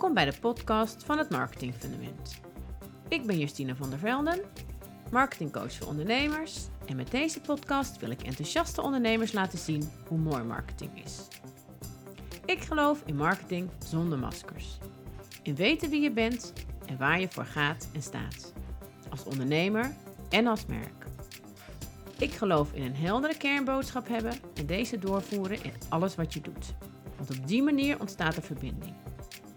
[0.00, 2.40] Welkom bij de podcast van het Marketing Fundament.
[3.08, 4.40] Ik ben Justine van der Velden,
[5.10, 6.68] marketingcoach voor ondernemers.
[6.86, 11.28] En met deze podcast wil ik enthousiaste ondernemers laten zien hoe mooi marketing is.
[12.44, 14.78] Ik geloof in marketing zonder maskers.
[15.42, 16.52] In weten wie je bent
[16.86, 18.52] en waar je voor gaat en staat.
[19.10, 19.96] Als ondernemer
[20.28, 21.04] en als merk.
[22.18, 26.74] Ik geloof in een heldere kernboodschap hebben en deze doorvoeren in alles wat je doet.
[27.16, 28.94] Want op die manier ontstaat er verbinding.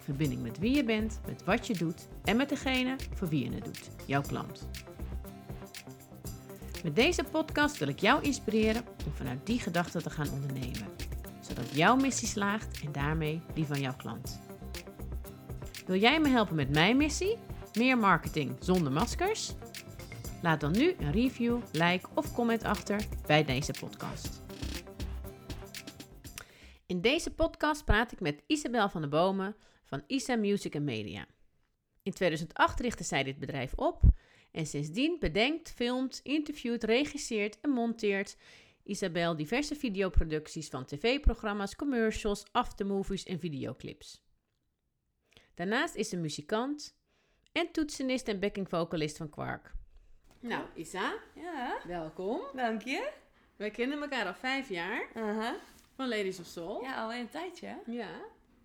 [0.03, 3.55] Verbinding met wie je bent, met wat je doet en met degene voor wie je
[3.55, 4.67] het doet, jouw klant.
[6.83, 10.87] Met deze podcast wil ik jou inspireren om vanuit die gedachte te gaan ondernemen,
[11.41, 14.41] zodat jouw missie slaagt en daarmee die van jouw klant.
[15.85, 17.37] Wil jij me helpen met mijn missie?
[17.73, 19.53] Meer marketing zonder maskers?
[20.41, 24.41] Laat dan nu een review, like of comment achter bij deze podcast.
[26.85, 29.55] In deze podcast praat ik met Isabel van der Bomen
[29.93, 31.25] van Isa Music and Media.
[32.03, 34.01] In 2008 richtte zij dit bedrijf op
[34.51, 38.37] en sindsdien bedenkt, filmt, interviewt, regisseert en monteert
[38.83, 44.21] Isabel diverse videoproducties van tv-programma's, commercials, aftermovies en videoclips.
[45.53, 46.95] Daarnaast is ze muzikant
[47.51, 49.71] en toetsenist en backing vocalist van Quark.
[50.39, 52.41] Nou, Isa, Ja, welkom.
[52.55, 53.11] dank je.
[53.55, 55.07] Wij kennen elkaar al vijf jaar
[55.95, 56.81] van Ladies of Soul.
[56.81, 57.81] Ja, al een tijdje.
[57.85, 58.21] Ja,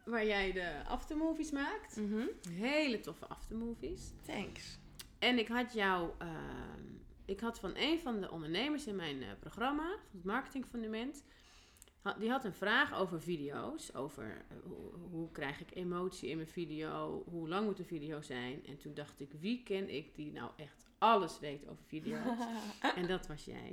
[0.09, 1.97] waar jij de aftermovies maakt.
[1.97, 2.23] Mhm.
[2.51, 4.11] Hele toffe aftermovies.
[4.27, 4.78] Thanks.
[5.19, 6.83] En ik had jou, ehm,
[7.25, 11.25] ik had van een van de ondernemers in mijn eh, programma, van het Marketing Fundament,
[12.03, 13.95] had- die had een vraag over video's.
[13.95, 17.23] Over eh, hoe, hoe krijg ik emotie in mijn video?
[17.31, 18.67] Hoe lang moet een video zijn?
[18.67, 22.39] En toen dacht ik, wie ken ik die nou echt alles weet over video's?
[22.97, 23.73] en dat was jij.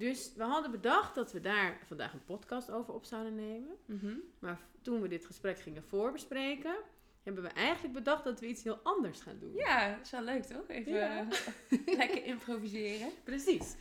[0.00, 3.76] Dus we hadden bedacht dat we daar vandaag een podcast over op zouden nemen.
[3.86, 4.14] Mhm.
[4.38, 6.76] Maar toen we dit gesprek gingen voorbespreken,
[7.22, 9.54] hebben we eigenlijk bedacht dat we iets heel anders gaan doen.
[9.54, 10.68] Ja, dat is wel leuk toch?
[10.68, 11.28] Even Ja.
[12.00, 13.10] lekker improviseren.
[13.24, 13.74] Precies.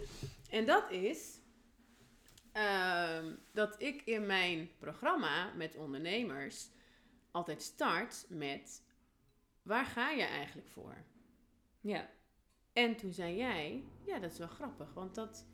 [0.49, 1.39] En dat is
[2.51, 6.69] ehm, dat ik in mijn programma met ondernemers
[7.31, 8.83] altijd start met
[9.61, 11.03] waar ga je eigenlijk voor?
[11.81, 12.09] Ja.
[12.73, 15.45] En toen zei jij, ja, dat is wel grappig, want dat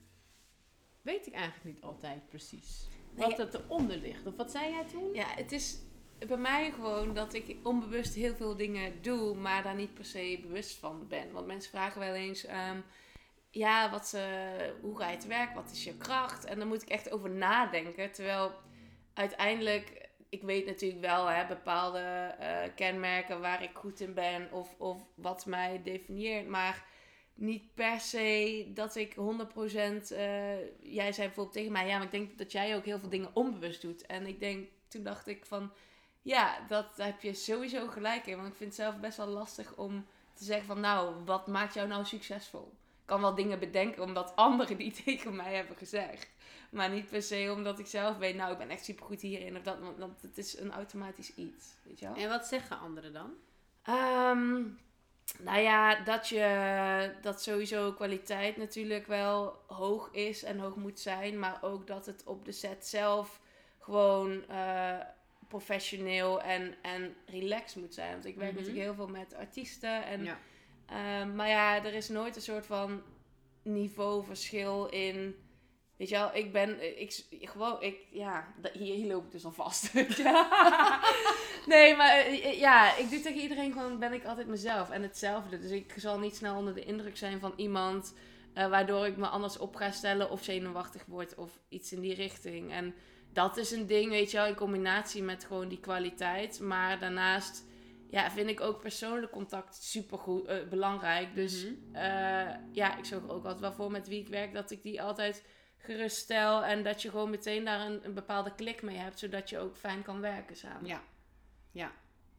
[1.05, 2.88] weet ik eigenlijk niet altijd precies.
[3.16, 4.25] Nee, Wat het eronder ligt.
[4.25, 5.13] Of wat zei jij toen?
[5.13, 5.77] Ja, het is
[6.27, 10.39] bij mij gewoon dat ik onbewust heel veel dingen doe, maar daar niet per se
[10.41, 11.31] bewust van ben.
[11.31, 12.79] Want mensen vragen wel eens, ehm,
[13.49, 14.21] ja, wat, eh,
[14.81, 15.53] hoe ga je te werk?
[15.55, 16.45] Wat is je kracht?
[16.45, 18.11] En dan moet ik echt over nadenken.
[18.11, 18.51] Terwijl
[19.13, 24.75] uiteindelijk, ik weet natuurlijk wel hè, bepaalde eh, kenmerken waar ik goed in ben of,
[24.77, 26.47] of wat mij definieert.
[26.47, 26.85] Maar
[27.35, 29.18] niet per se dat ik 100%.
[30.12, 33.09] eh jij zei bijvoorbeeld tegen mij, ja, maar ik denk dat jij ook heel veel
[33.09, 34.06] dingen onbewust doet.
[34.06, 35.72] En ik denk, toen dacht ik van,
[36.22, 38.35] ja, dat heb je sowieso gelijk in.
[38.35, 41.74] Want ik vind het zelf best wel lastig om te zeggen van, nou, wat maakt
[41.74, 42.74] jou nou succesvol?
[43.01, 46.29] Ik kan wel dingen bedenken omdat anderen die tegen mij hebben gezegd.
[46.69, 49.63] Maar niet per se omdat ik zelf weet, nou, ik ben echt supergoed hierin of
[49.63, 49.79] dat.
[49.79, 52.16] Want want het is een automatisch iets, weet je wel?
[52.16, 53.34] En wat zeggen anderen dan?
[53.81, 54.63] Ehm,
[55.40, 61.40] nou ja, dat je dat sowieso kwaliteit natuurlijk wel hoog is en hoog moet zijn,
[61.40, 63.40] maar ook dat het op de set zelf
[63.80, 65.00] gewoon eh,
[65.47, 68.12] professioneel en, en relaxed moet zijn.
[68.12, 68.59] Want ik werk Mhm.
[68.59, 70.38] natuurlijk heel veel met artiesten en ja.
[70.86, 73.02] Ehm, maar ja, er is nooit een soort van
[73.62, 75.36] niveauverschil in.
[75.97, 79.51] Weet je wel, ik ben, ik, gewoon, ik, ja, hier, hier loop ik dus al
[79.51, 79.94] vast.
[81.66, 85.59] nee, maar eh, ja, ik doe tegen iedereen gewoon, ben ik altijd mezelf en hetzelfde.
[85.59, 88.13] Dus ik zal niet snel onder de indruk zijn van iemand,
[88.53, 92.16] eh, waardoor ik me anders op ga stellen of zenuwachtig word of iets in die
[92.16, 92.72] richting.
[92.72, 92.95] En
[93.33, 96.59] dat is een ding, weet je wel, in combinatie met gewoon die kwaliteit.
[96.59, 97.63] Maar daarnaast
[98.09, 101.35] ja, vind ik ook persoonlijk contact super goed, belangrijk.
[101.35, 101.95] Dus Mhm.
[101.95, 105.01] eh, ja, ik zorg ook altijd wel voor met wie ik werk dat ik die
[105.01, 105.44] altijd
[105.85, 106.63] geruststel.
[106.63, 109.75] En dat je gewoon meteen daar een, een bepaalde klik mee hebt, zodat je ook
[109.75, 110.86] fijn kan werken samen.
[110.88, 111.01] Ja.
[111.71, 111.92] Ja.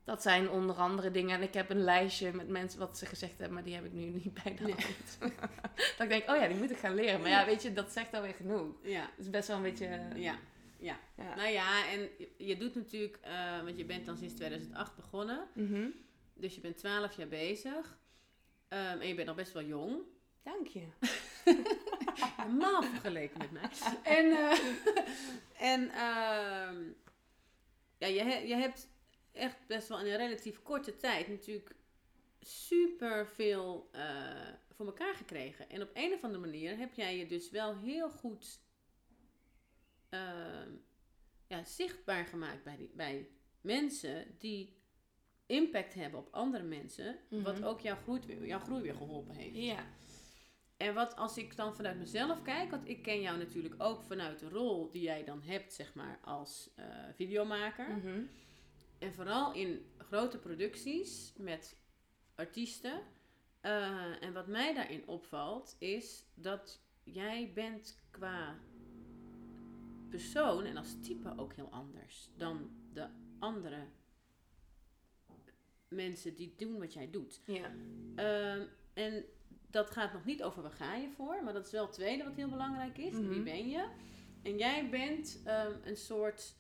[0.04, 1.36] Dat zijn onder andere dingen.
[1.36, 3.92] En ik heb een lijstje met mensen wat ze gezegd hebben, maar die heb ik
[3.92, 4.72] nu niet bij de Nee.
[4.74, 5.18] hand.
[5.96, 7.20] dat ik denk, oh ja, die moet ik gaan leren.
[7.20, 8.74] Maar ja, weet je, dat zegt alweer genoeg.
[8.82, 9.00] Ja.
[9.00, 9.86] Het is best wel een beetje...
[10.14, 10.38] Ja.
[10.78, 10.98] Ja.
[11.16, 11.34] ja.
[11.34, 15.46] Nou ja, en je- je doet natuurlijk, eh, want je bent dan sinds 2008 begonnen.
[15.52, 15.86] Mhm.
[16.34, 17.98] Dus je bent 12 jaar bezig.
[18.68, 19.98] Ehm, en je bent nog best wel jong.
[20.46, 20.86] Dank je.
[22.46, 23.68] Normaal vergeleken met mij.
[24.18, 24.58] En, eh,
[25.74, 26.82] en ehm,
[27.98, 28.88] ja, je, je hebt
[29.32, 31.74] echt best wel in een relatief korte tijd natuurlijk
[32.40, 35.70] super veel eh, voor elkaar gekregen.
[35.70, 38.60] En op een of andere manier heb jij je dus wel heel goed
[40.08, 40.70] ehm,
[41.46, 43.28] ja, zichtbaar gemaakt bij, die, bij
[43.60, 44.76] mensen die
[45.46, 47.64] impact hebben op andere mensen, wat Mhm.
[47.64, 49.56] ook jouw groei, jouw groei weer geholpen heeft.
[49.56, 49.86] Ja.
[50.76, 54.38] En wat als ik dan vanuit mezelf kijk, want ik ken jou natuurlijk ook vanuit
[54.38, 56.84] de rol die jij dan hebt, zeg maar, als eh,
[57.14, 57.88] videomaker.
[57.88, 58.22] Mhm.
[58.98, 61.76] En vooral in grote producties met
[62.34, 63.02] artiesten.
[63.60, 68.58] Eh, en wat mij daarin opvalt, is dat jij bent qua
[70.08, 73.08] persoon en als type ook heel anders dan de
[73.38, 73.86] andere
[75.88, 77.40] mensen die doen wat jij doet.
[77.46, 77.72] Ja.
[78.14, 79.24] Ehm, en
[79.70, 82.24] dat gaat nog niet over waar ga je voor, maar dat is wel het tweede
[82.24, 83.12] wat heel belangrijk is.
[83.12, 83.28] Mhm.
[83.28, 83.86] Wie ben je?
[84.42, 86.54] En jij bent ehm, een soort.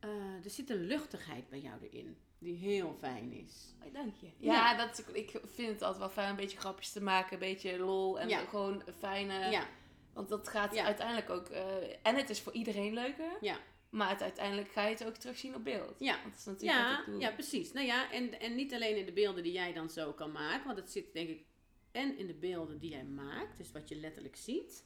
[0.00, 3.74] eh, er zit een luchtigheid bij jou erin, die heel fijn is.
[3.86, 4.26] Oh, dank je.
[4.38, 4.52] Ja.
[4.54, 7.78] Ja, dat, ik vind het altijd wel fijn een beetje grapjes te maken, een beetje
[7.78, 8.38] lol en Ja.
[8.38, 9.50] gewoon een fijne...
[9.50, 9.66] ja,
[10.12, 10.84] Want dat gaat Ja.
[10.84, 11.48] uiteindelijk ook...
[11.48, 11.64] eh,
[12.02, 13.56] en het is voor iedereen leuker, ja,
[13.90, 15.94] maar het, uiteindelijk ga je het ook terugzien op beeld.
[16.00, 16.12] Ja.
[16.22, 17.20] Want dat is natuurlijk wat ja, ik doe.
[17.20, 17.72] ja, precies.
[17.72, 20.66] Nou ja, en, en niet alleen in de beelden die jij dan zo kan maken,
[20.66, 21.44] want het zit denk ik
[21.92, 24.84] en in de beelden die jij maakt, dus wat je letterlijk ziet.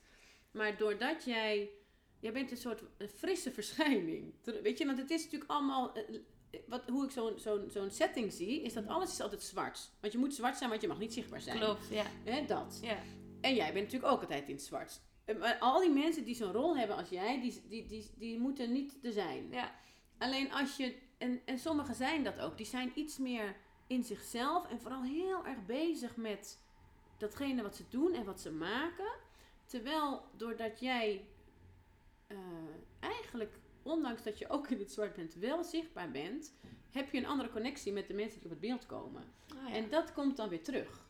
[0.51, 1.71] Maar doordat jij,
[2.21, 4.35] jij bent een soort een frisse verschijning.
[4.63, 6.19] Weet je, want het is natuurlijk allemaal, eh,
[6.67, 9.91] wat, hoe ik zo'n zo'n zo'n setting zie, is dat alles is altijd zwart.
[10.01, 11.59] Want je moet zwart zijn, want je mag niet zichtbaar zijn.
[11.59, 12.05] Klopt, ja.
[12.25, 12.79] Hè, dat.
[12.83, 12.99] ja.
[13.41, 15.01] En jij bent natuurlijk ook altijd in het zwart.
[15.25, 18.39] Eh, Maar al die mensen die zo'n rol hebben als jij, die, die, die, die
[18.39, 19.49] moeten niet er zijn.
[19.51, 19.75] Ja.
[20.19, 23.57] Alleen als je, en, en sommigen zijn dat ook, die zijn iets meer
[23.87, 26.61] in zichzelf en vooral heel erg bezig met
[27.19, 29.13] datgene wat ze doen en wat ze maken.
[29.65, 31.25] Terwijl doordat jij
[32.27, 32.39] eh,
[33.01, 36.53] eigenlijk, ondanks dat je ook in het zwart bent, wel zichtbaar bent,
[36.91, 39.23] heb je een andere connectie met de mensen die op het beeld komen.
[39.49, 39.75] Ah, ja.
[39.75, 41.09] En dat komt dan weer terug.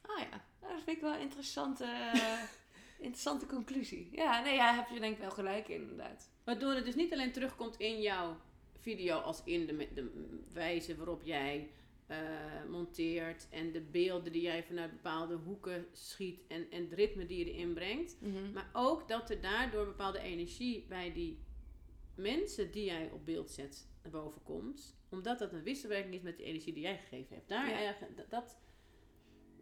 [0.00, 2.12] Ah ja, dat vind ik wel een interessante,
[2.98, 4.08] interessante conclusie.
[4.12, 6.30] Ja, nee, ja, heb je denk ik wel gelijk in, inderdaad.
[6.44, 8.36] Waardoor het dus niet alleen terugkomt in jouw
[8.78, 11.70] video als in de, de wijze waarop jij
[12.06, 12.18] eh,
[12.68, 17.38] monteert en de beelden die jij vanuit bepaalde hoeken schiet en, en het ritme die
[17.38, 18.16] je erin brengt.
[18.52, 21.38] Maar ook dat er daardoor bepaalde energie bij die
[22.14, 24.96] mensen die jij op beeld zet naar boven komt.
[25.10, 27.48] Omdat dat een wisselwerking is met de energie die jij gegeven hebt.
[27.48, 27.96] Daar, Ja.
[28.28, 28.58] dat-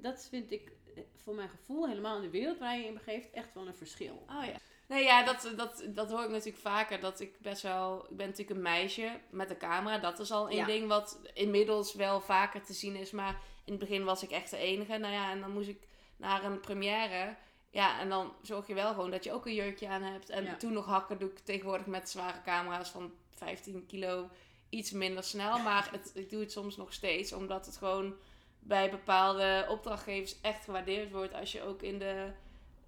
[0.01, 2.95] dat, vind ik eh, voor mijn gevoel helemaal in de wereld waar je je in
[2.95, 4.15] begeeft echt wel een verschil.
[4.15, 4.57] Oh ja.
[4.93, 7.01] Nee, ja, dat, dat, dat hoor ik natuurlijk vaker.
[7.01, 8.07] Dat ik best wel...
[8.11, 9.99] Ik ben natuurlijk een meisje met een camera.
[9.99, 10.65] Dat is al een Ja.
[10.67, 13.11] ding wat inmiddels wel vaker te zien is.
[13.11, 14.97] Maar in het begin was ik echt de enige.
[14.99, 15.83] Nou ja, en dan moest ik
[16.17, 17.37] naar een première.
[17.71, 20.29] Ja, en dan zorg je wel gewoon dat je ook een jurkje aan hebt.
[20.31, 20.57] En Ja.
[20.57, 24.29] toen nog hakken doe ik tegenwoordig met zware camera's van 15 kilo
[24.69, 25.59] iets minder snel.
[25.69, 27.33] Maar het, ik doe het soms nog steeds.
[27.33, 28.15] Omdat het gewoon
[28.59, 31.35] bij bepaalde opdrachtgevers echt gewaardeerd wordt.
[31.35, 31.99] Als je ook in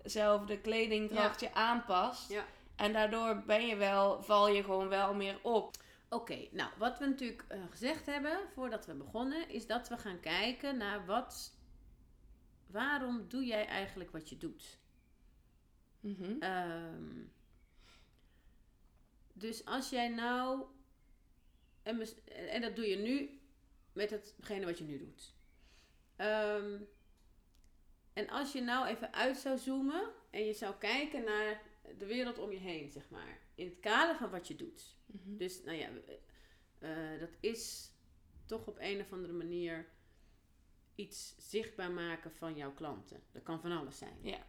[0.05, 2.31] dezelfde kledingdrachtje aanpast.
[2.31, 2.45] Ja.
[2.77, 5.77] En daardoor ben je wel, val je gewoon wel meer op.
[6.09, 10.21] Oké, nou wat we natuurlijk eh, gezegd hebben voordat we begonnen, is dat we gaan
[10.21, 11.53] kijken naar wat.
[12.67, 14.79] Waarom doe jij eigenlijk wat je doet?
[16.01, 16.37] Mhm.
[16.41, 17.23] Ehm,
[19.33, 20.65] dus als jij nou.
[21.83, 22.07] En,
[22.51, 23.41] en dat doe je nu
[23.93, 25.35] met hetgene wat je nu doet.
[26.17, 26.81] Ehm,
[28.15, 31.63] en als je nou even uit zou zoomen en je zou kijken naar
[31.99, 33.39] de wereld om je heen, zeg maar.
[33.55, 34.97] In het kader van wat je doet.
[35.07, 35.37] Mhm.
[35.37, 35.89] Dus nou ja,
[36.79, 37.93] eh, eh, dat is
[38.47, 39.87] toch op een of andere manier
[40.95, 43.23] iets zichtbaar maken van jouw klanten.
[43.33, 44.19] Dat kan van alles zijn.
[44.23, 44.47] Ja.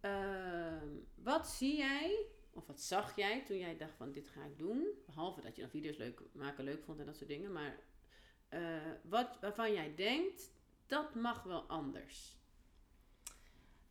[0.00, 4.58] Ehm, wat zie jij, of wat zag jij toen jij dacht van dit ga ik
[4.58, 4.86] doen?
[5.06, 7.52] Behalve dat je dan video's leuk maken leuk vond en dat soort dingen.
[7.52, 7.78] Maar
[8.48, 10.50] eh, wat waarvan jij denkt,
[10.90, 12.34] dat mag wel anders.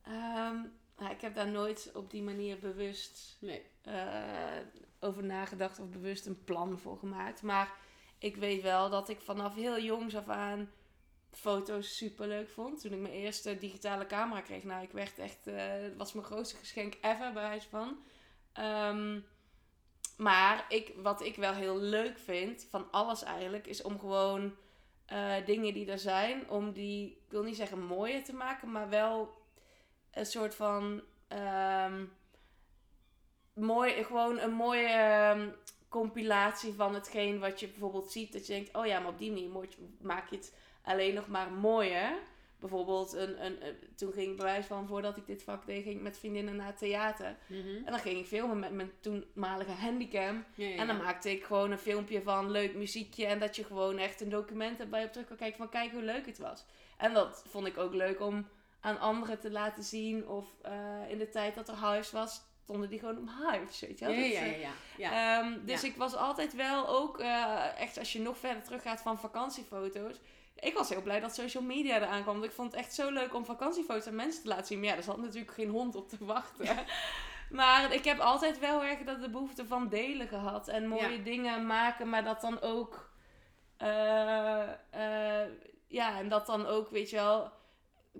[0.02, 0.58] Ehm,
[0.98, 3.66] nou, ik heb daar nooit op die manier bewust Nee.
[3.82, 4.58] eh,
[5.00, 7.42] over nagedacht of bewust een plan voor gemaakt.
[7.42, 7.74] Maar
[8.18, 10.72] ik weet wel dat ik vanaf heel jongs af aan
[11.32, 12.82] foto's super leuk vond.
[12.82, 16.56] Toen ik mijn eerste digitale camera kreeg, nou, ik werd echt, het was mijn grootste
[16.58, 18.04] geschenk ever, bij wijze van.
[18.54, 19.20] Ehm,
[20.18, 24.56] maar ik, wat ik wel heel leuk vind, van alles eigenlijk, is om gewoon
[25.10, 28.90] eh, dingen die er zijn, om die, ik wil niet zeggen mooier te maken, maar
[28.90, 29.38] wel
[30.12, 32.06] een soort van ehm,
[33.54, 35.50] mooi, gewoon een mooie ehm,
[35.88, 38.34] compilatie van hetgeen wat je bijvoorbeeld ziet.
[38.34, 39.68] Dat je denkt, oh ja, maar op die manier
[40.02, 42.12] maak je het alleen nog maar mooier.
[42.60, 45.96] Bijvoorbeeld, een, een, een- toen ging ik bewijs van, voordat ik dit vak deed, ging
[45.96, 47.36] ik met vriendinnen naar het theater.
[47.86, 50.46] En dan ging ik filmen met mijn toenmalige handicam.
[50.56, 51.02] Ja, ja, En dan ja.
[51.04, 53.26] maakte ik gewoon een filmpje van leuk muziekje.
[53.26, 55.70] En dat je gewoon echt een document hebt waar je op terug kan kijken van
[55.70, 56.66] kijk hoe leuk het was.
[56.98, 58.48] En dat vond ik ook leuk om
[58.80, 60.28] aan anderen te laten zien.
[60.28, 60.72] Of eh,
[61.10, 64.14] in de tijd dat er huis was, stonden die gewoon om hypes, weet je wel.
[64.14, 64.72] Ja, eh, ja.
[64.98, 65.40] ja.
[65.42, 69.20] Ehm, dus ik was altijd wel ook, eh, echt als je nog verder teruggaat van
[69.20, 70.16] vakantiefoto's.
[70.60, 72.34] Ik was heel blij dat social media eraan kwam.
[72.34, 74.80] Want ik vond het echt zo leuk om vakantiefoto's aan mensen te laten zien.
[74.80, 76.78] Maar ja, er zat natuurlijk geen hond op te wachten.
[77.60, 80.68] maar ik heb altijd wel erg dat de behoefte van delen gehad.
[80.68, 81.24] En mooie Ja.
[81.24, 83.10] dingen maken, maar dat dan ook...
[83.78, 85.50] eh, eh,
[85.88, 87.52] ja, en dat dan ook, weet je wel,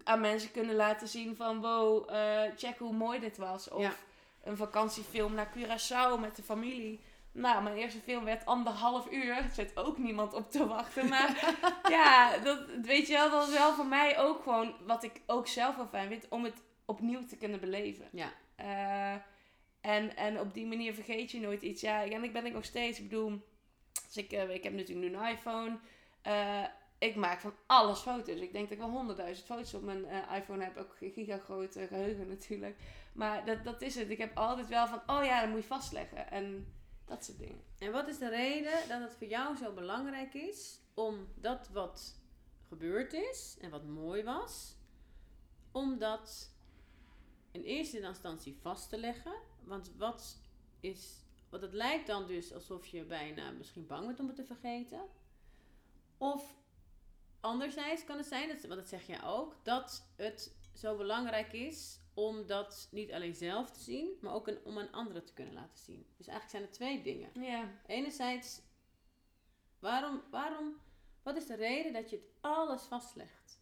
[0.04, 1.62] aan mensen kunnen laten zien van...
[1.62, 3.70] Wow, eh, check hoe mooi dit was.
[3.70, 3.94] Of Ja.
[4.44, 7.00] een vakantiefilm naar Curaçao met de familie.
[7.32, 9.38] Nou, mijn eerste film werd anderhalf uur.
[9.38, 11.08] Er zit ook niemand op te wachten.
[11.10, 11.56] Maar
[11.90, 15.48] ja, dat, weet je wel, dat is wel voor mij ook gewoon wat ik ook
[15.48, 16.28] zelf wel fijn vind.
[16.30, 18.08] Om het opnieuw te kunnen beleven.
[18.12, 18.32] Ja.
[18.56, 19.22] Eh,
[19.82, 21.82] en, en op die manier vergeet je nooit iets.
[21.82, 23.00] Ja, en ik ben ik nog steeds.
[23.00, 23.42] Ik bedoel,
[24.06, 25.78] dus ik, eh, ik heb natuurlijk nu een iPhone.
[26.22, 26.64] Eh,
[27.00, 28.40] ik maak van alles foto's.
[28.40, 30.06] Ik denk dat ik wel honderdduizend foto's op mijn
[30.36, 30.78] iPhone heb.
[30.78, 32.76] Ook een gigagroot eh, geheugen natuurlijk.
[33.14, 34.10] Maar dat, dat is het.
[34.10, 36.32] Ik heb altijd wel van, oh ja, dat moet je vastleggen.
[36.32, 36.74] En
[37.10, 37.64] dat soort dingen.
[37.78, 42.16] En wat is de reden dat het voor jou zo belangrijk is om dat wat
[42.68, 44.76] gebeurd is en wat mooi was,
[45.72, 46.52] om dat
[47.52, 49.34] in eerste instantie vast te leggen?
[49.64, 50.38] Want wat
[50.80, 51.18] is.
[51.50, 55.02] Want het lijkt dan dus alsof je bijna misschien bang bent om het te vergeten.
[56.18, 56.56] Of
[57.40, 61.99] anderzijds kan het zijn, dat, want dat zeg jij ook, dat het zo belangrijk is
[62.14, 65.54] om dat niet alleen zelf te zien, maar ook een, om aan anderen te kunnen
[65.54, 66.06] laten zien.
[66.18, 67.44] Dus eigenlijk zijn er twee dingen.
[67.44, 67.70] Ja.
[67.88, 68.62] Enerzijds,
[69.80, 70.76] waarom, waarom,
[71.24, 73.60] wat is de reden dat je het alles vastlegt?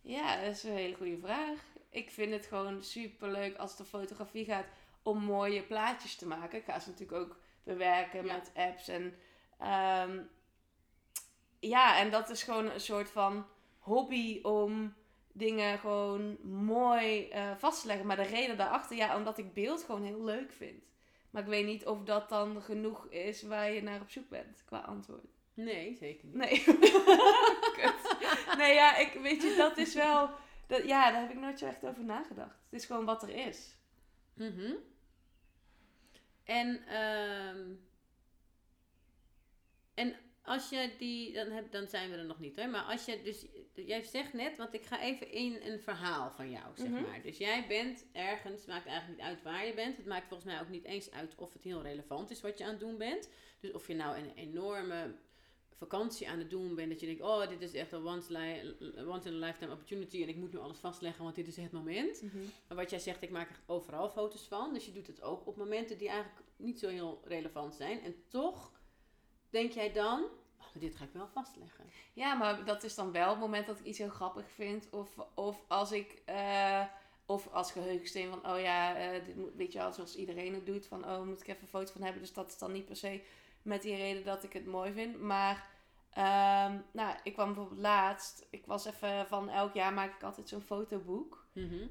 [0.00, 1.60] Ja, dat is een hele goede vraag.
[1.90, 4.66] Ik vind het gewoon super leuk als het om fotografie gaat
[5.02, 6.58] om mooie plaatjes te maken.
[6.58, 8.32] Ik ga ze natuurlijk ook bewerken Ja.
[8.32, 8.88] met apps.
[8.88, 9.14] En,
[9.58, 10.20] ehm,
[11.60, 13.46] ja, en dat is gewoon een soort van
[13.78, 14.94] hobby om
[15.32, 18.06] dingen gewoon mooi eh, vast te leggen.
[18.06, 20.84] Maar de reden daarachter, ja, omdat ik beeld gewoon heel leuk vind.
[21.30, 24.64] Maar ik weet niet of dat dan genoeg is waar je naar op zoek bent
[24.64, 25.26] qua antwoord.
[25.54, 26.34] Nee, zeker niet.
[26.34, 26.64] Nee.
[28.56, 30.30] Nee, ja, ik, weet je, dat is wel...
[30.66, 32.56] Dat, ja, daar heb ik nooit zo echt over nagedacht.
[32.70, 33.76] Het is gewoon wat er is.
[34.34, 34.74] Mhm.
[36.44, 37.74] En, ehm,
[39.94, 43.04] en als je die, dan, heb, dan zijn we er nog niet hoor, maar als
[43.04, 46.88] je dus, jij zegt net, want ik ga even in een verhaal van jou, zeg
[46.88, 47.02] Mhm.
[47.02, 47.22] maar.
[47.22, 50.52] Dus jij bent ergens, het maakt eigenlijk niet uit waar je bent, het maakt volgens
[50.52, 52.98] mij ook niet eens uit of het heel relevant is wat je aan het doen
[52.98, 53.28] bent.
[53.60, 55.14] Dus of je nou een enorme
[55.76, 58.32] vakantie aan het doen bent, dat je denkt, oh, dit is echt een once,
[59.24, 62.22] in a lifetime opportunity en ik moet nu alles vastleggen, want dit is het moment.
[62.68, 64.74] Maar wat jij zegt, ik maak er overal foto's van.
[64.74, 68.00] Dus je doet het ook op momenten die eigenlijk niet zo heel relevant zijn.
[68.00, 68.72] En toch
[69.50, 70.24] denk jij dan,
[70.72, 71.84] maar dit ga ik wel vastleggen.
[72.12, 74.88] Ja, maar dat is dan wel het moment dat ik iets heel grappig vind.
[74.90, 76.22] Of, of als ik...
[76.24, 76.84] eh,
[77.26, 80.66] of als geheugensteen van, oh ja, eh, dit moet, weet je wel, zoals iedereen het
[80.66, 80.86] doet.
[80.86, 82.22] Van, oh, moet ik even een foto van hebben.
[82.22, 83.22] Dus dat is dan niet per se
[83.62, 85.20] met die reden dat ik het mooi vind.
[85.20, 85.66] Maar,
[86.10, 88.46] ehm, nou, ik kwam bijvoorbeeld laatst.
[88.50, 91.46] Ik was even van, elk jaar maak ik altijd zo'n fotoboek.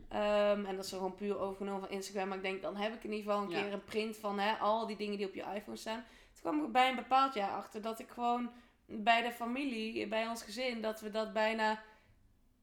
[0.09, 2.27] Ehm, en dat is gewoon puur overgenomen van Instagram.
[2.27, 3.61] Maar ik denk, dan heb ik in ieder geval een Ja.
[3.61, 6.05] keer een print van hè, al die dingen die op je iPhone staan.
[6.41, 8.51] Toen kwam ik bij een bepaald jaar achter dat ik gewoon
[8.85, 11.79] bij de familie, bij ons gezin, dat we dat bijna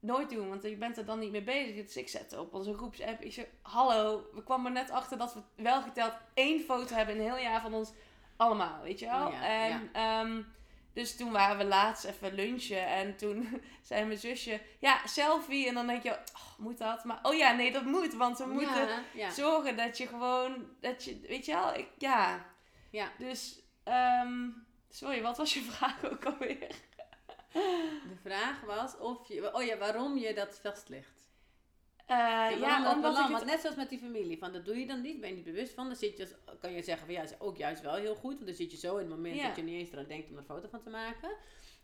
[0.00, 0.48] nooit doen.
[0.48, 1.86] Want je bent er dan niet mee bezig.
[1.86, 3.20] Dus ik zette op onze groepsapp.
[3.20, 7.14] Ik zei, hallo, we kwamen er net achter dat we wel geteld één foto hebben
[7.14, 7.92] in een heel jaar van ons
[8.36, 8.82] allemaal.
[8.82, 9.26] Weet je wel?
[9.26, 10.42] Oh ja, en ehm,
[10.92, 12.86] dus toen waren we laatst even lunchen.
[12.86, 13.48] En toen
[13.82, 15.68] zei mijn zusje, ja, selfie.
[15.68, 17.04] En dan denk je, oh, moet dat?
[17.04, 18.14] Maar oh ja, nee, dat moet.
[18.14, 19.30] Want we moeten ja.
[19.30, 22.46] zorgen dat je gewoon, dat je, weet je wel, ik, ja.
[22.90, 23.12] Ja.
[23.18, 24.48] Dus, ehm,
[24.90, 26.74] sorry, wat was je vraag ook alweer?
[28.08, 31.26] De vraag was of je, oh ja, waarom je dat vastlegt.
[32.06, 33.16] Eh, Ja, dat omdat belang?
[33.16, 33.30] ik het...
[33.32, 35.44] Want net zoals met die familie, van dat doe je dan niet, ben je niet
[35.44, 35.86] bewust van.
[35.86, 36.28] Dan zit je,
[36.60, 38.34] kan je zeggen van ja, is ook juist wel heel goed.
[38.34, 39.46] Want dan zit je zo in het moment Ja.
[39.46, 41.30] dat je niet eens eraan denkt om er een foto van te maken.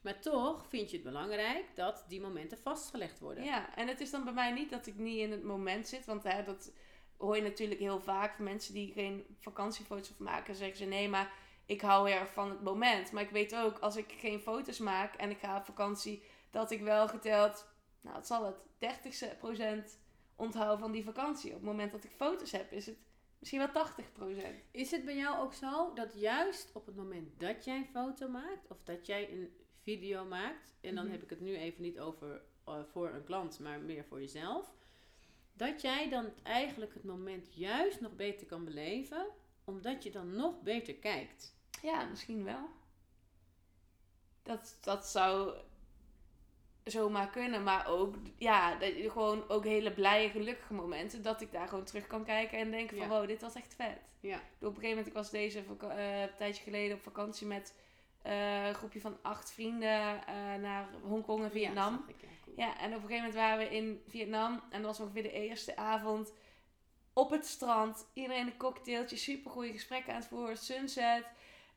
[0.00, 3.44] Maar toch vind je het belangrijk dat die momenten vastgelegd worden.
[3.44, 6.04] Ja, en het is dan bij mij niet dat ik niet in het moment zit.
[6.04, 6.73] Want hè, dat
[7.16, 10.54] hoor je natuurlijk heel vaak van mensen die geen vakantiefoto's of maken.
[10.54, 11.32] Zeggen ze nee, maar
[11.66, 13.12] ik hou erg van het moment.
[13.12, 16.71] Maar ik weet ook, als ik geen foto's maak en ik ga op vakantie, dat
[16.71, 17.68] ik wel geteld,
[18.00, 18.56] nou het zal het,
[19.94, 19.99] 30%
[20.37, 21.50] onthoud van die vakantie.
[21.50, 22.97] Op het moment dat ik foto's heb, is het
[23.38, 24.64] misschien wel 80%.
[24.71, 28.28] Is het bij jou ook zo dat juist op het moment dat jij een foto
[28.28, 31.12] maakt of dat jij een video maakt, en dan Mhm.
[31.12, 34.75] heb ik het nu even niet over eh, voor een klant, maar meer voor jezelf,
[35.52, 39.26] dat jij dan eigenlijk het moment juist nog beter kan beleven,
[39.64, 41.54] omdat je dan nog beter kijkt.
[41.83, 42.68] Ja, misschien wel.
[44.42, 45.54] Dat, dat zou.
[46.85, 47.62] zomaar kunnen.
[47.62, 51.23] Maar ook, ja, dat je gewoon ook hele blije, gelukkige momenten.
[51.23, 53.12] Dat ik daar gewoon terug kan kijken en denken van, Ja.
[53.18, 53.99] wow, dit was echt vet.
[54.21, 54.37] Ja.
[54.37, 57.75] Op een gegeven moment, ik was deze vaka- eh, een tijdje geleden op vakantie met
[58.23, 61.92] eh, een groepje van acht vrienden eh, naar Hongkong en Vietnam.
[61.92, 62.56] Ja, ik, ja, cool.
[62.56, 64.52] Ja, en op een gegeven moment waren we in Vietnam.
[64.71, 66.33] En dat was ongeveer de eerste avond
[67.14, 68.06] op het strand.
[68.12, 70.56] Iedereen een cocktailtje, super goede gesprekken aan het voeren.
[70.56, 71.25] Sunset.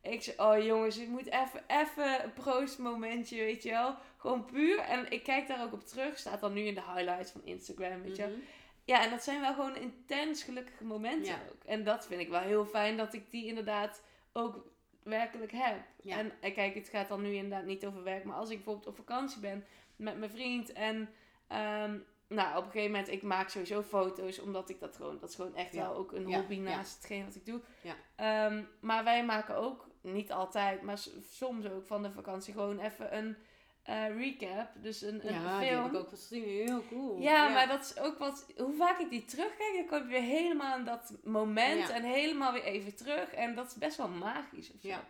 [0.02, 3.96] Ik zei, oh jongens, ik moet even, even een proostmomentje, weet je wel.
[4.18, 4.80] Gewoon puur.
[4.80, 6.18] En ik kijk daar ook op terug.
[6.18, 8.32] Staat dan nu in de highlights van Instagram, weet je wel.
[8.32, 8.40] Mhm.
[8.86, 11.40] Ja, en dat zijn wel gewoon intens gelukkige momenten Ja.
[11.52, 11.64] ook.
[11.64, 14.02] En dat vind ik wel heel fijn dat ik die inderdaad
[14.34, 14.66] ook
[15.04, 15.78] werkelijk heb.
[16.02, 16.18] Ja.
[16.18, 18.24] En eh, kijk, het gaat dan nu inderdaad niet over werk.
[18.24, 19.66] Maar als ik bijvoorbeeld op vakantie ben
[19.96, 21.10] met mijn vriend en...
[21.48, 25.30] ehm, nou, op een gegeven moment, ik maak sowieso foto's, omdat ik dat gewoon, dat
[25.30, 27.62] is gewoon echt wel ook een hobby naast hetgeen wat ik doe.
[27.82, 27.96] Ja.
[28.16, 30.98] Ehm, maar wij maken ook, niet altijd, maar
[31.30, 33.38] soms ook van de vakantie gewoon even een
[33.84, 34.68] eh, recap.
[34.82, 35.84] Dus een, een Ja, die film.
[35.84, 36.44] heb ik ook gezien.
[36.44, 37.20] Heel cool.
[37.22, 38.46] Ja, maar dat is ook wat.
[38.58, 41.94] Hoe vaak ik die terugkijk, dan kom je weer helemaal in dat moment Ja.
[41.96, 43.34] en helemaal weer even terug.
[43.34, 44.88] En dat is best wel magisch of zo.
[44.88, 45.04] Ja.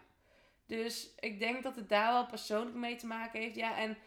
[0.66, 3.56] Dus ik denk dat het daar wel persoonlijk mee te maken heeft.
[3.56, 3.98] Ja, en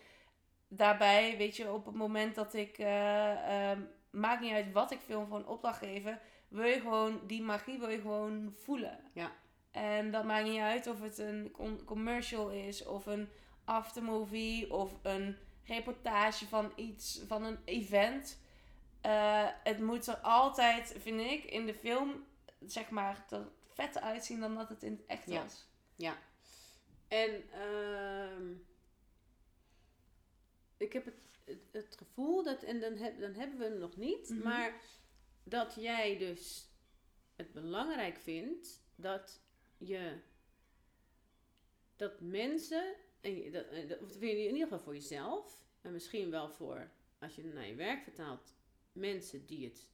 [0.72, 2.78] daarbij, weet je, op het moment dat ik.
[2.78, 6.20] eh, ehm, maakt niet uit wat ik film voor een opdrachtgever.
[6.48, 8.98] Wil je gewoon die magie wil je gewoon voelen.
[9.12, 9.32] Ja.
[9.70, 11.52] En dat maakt niet uit of het een
[11.84, 13.28] commercial is of een
[13.64, 18.40] aftermovie of een reportage van iets, van een event.
[19.00, 22.24] Eh, het moet er altijd, vind ik, in de film,
[22.66, 25.42] zeg maar, er vetter uitzien dan dat het in het echt Ja.
[25.42, 25.68] was.
[27.08, 27.99] En ehm,
[30.80, 33.96] ik heb het, het, het gevoel dat, en dan, heb, dan hebben we hem nog
[33.96, 34.42] niet, Mhm.
[34.42, 34.80] maar
[35.44, 36.68] dat jij dus
[37.36, 39.40] het belangrijk vindt dat
[39.78, 40.18] je
[41.96, 46.50] dat mensen, en dat, dat vind je in ieder geval voor jezelf, en misschien wel
[46.50, 48.54] voor, als je naar je werk vertaalt,
[48.92, 49.88] mensen die het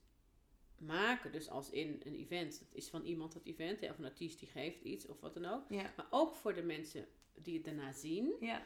[0.77, 4.05] maken, dus als in een event, dat is van iemand dat event, hè, of een
[4.05, 5.69] artiest die geeft iets of wat dan ook.
[5.69, 5.93] Ja.
[5.95, 8.35] Maar ook voor de mensen die het daarna zien.
[8.39, 8.65] Ja.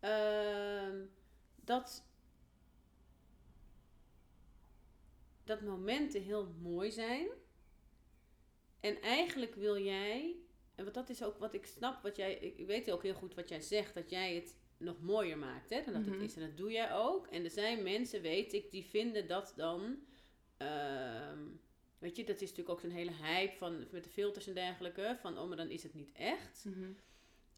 [0.00, 1.04] ehm,
[1.66, 2.04] dat,
[5.44, 7.28] dat momenten heel mooi zijn.
[8.80, 10.36] En eigenlijk wil jij,
[10.74, 13.34] en wat dat is ook wat ik snap, wat jij, ik weet ook heel goed
[13.34, 16.12] wat jij zegt, dat jij het nog mooier maakt hè, dan dat Mhm.
[16.12, 16.34] het is.
[16.36, 17.26] En dat doe jij ook.
[17.26, 19.98] En er zijn mensen, weet ik, die vinden dat dan.
[20.56, 21.44] ehm,
[21.98, 25.16] weet je, dat is natuurlijk ook zo'n hele hype van, met de filters en dergelijke.
[25.20, 26.64] Van, oh, maar dan is het niet echt.
[26.64, 26.92] Mhm.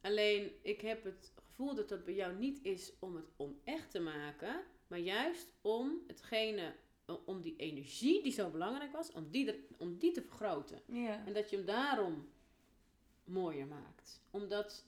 [0.01, 4.01] Alleen, ik heb het gevoel dat dat bij jou niet is om het onecht te
[4.01, 6.75] maken, maar juist om hetgene,
[7.25, 10.81] om die energie die zo belangrijk was, om die, er, om die te vergroten.
[10.87, 11.27] Ja.
[11.27, 12.29] En dat je hem daarom
[13.25, 14.21] mooier maakt.
[14.31, 14.85] Omdat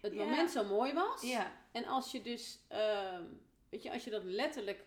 [0.00, 0.24] het Ja.
[0.24, 1.22] moment zo mooi was.
[1.22, 1.64] Ja.
[1.72, 3.24] En als je dus, ehm,
[3.68, 4.84] weet je, als je dat letterlijk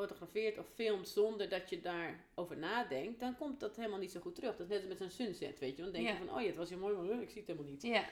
[0.00, 4.34] fotografeert of filmt zonder dat je daarover nadenkt, dan komt dat helemaal niet zo goed
[4.34, 4.56] terug.
[4.56, 5.82] Dat is net als met zo'n sunset, weet je.
[5.82, 6.12] Dan denk Ja.
[6.12, 7.82] je van, oh ja, het was heel mooi, maar ik zie het helemaal niet.
[7.82, 8.04] Ja.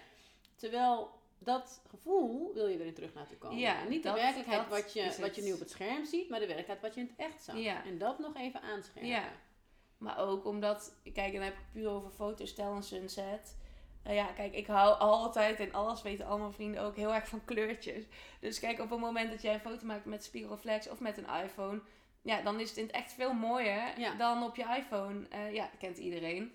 [0.57, 3.59] Terwijl dat gevoel wil je erin terug laten komen.
[3.59, 6.40] Ja, en niet de werkelijkheid wat, je, wat je nu op het scherm ziet, maar
[6.40, 7.57] de werkelijkheid wat je in het echt zag.
[7.59, 7.85] Ja.
[7.85, 9.11] En dat nog even aanscherpen.
[9.11, 9.33] Ja.
[9.98, 13.57] Maar ook omdat, kijk, en dan heb ik puur over fotostel en sunset.
[14.09, 17.29] Nou ja, kijk, ik hou altijd en alles weten al mijn vrienden ook heel erg
[17.29, 18.05] van kleurtjes.
[18.40, 21.44] Dus kijk, op het moment dat jij een foto maakt met spiegelreflex of met een
[21.44, 21.81] iPhone,
[22.23, 24.14] ja, dan is het in het echt veel mooier Ja.
[24.14, 25.27] dan op je iPhone.
[25.29, 26.53] Eh, ja, dat kent iedereen.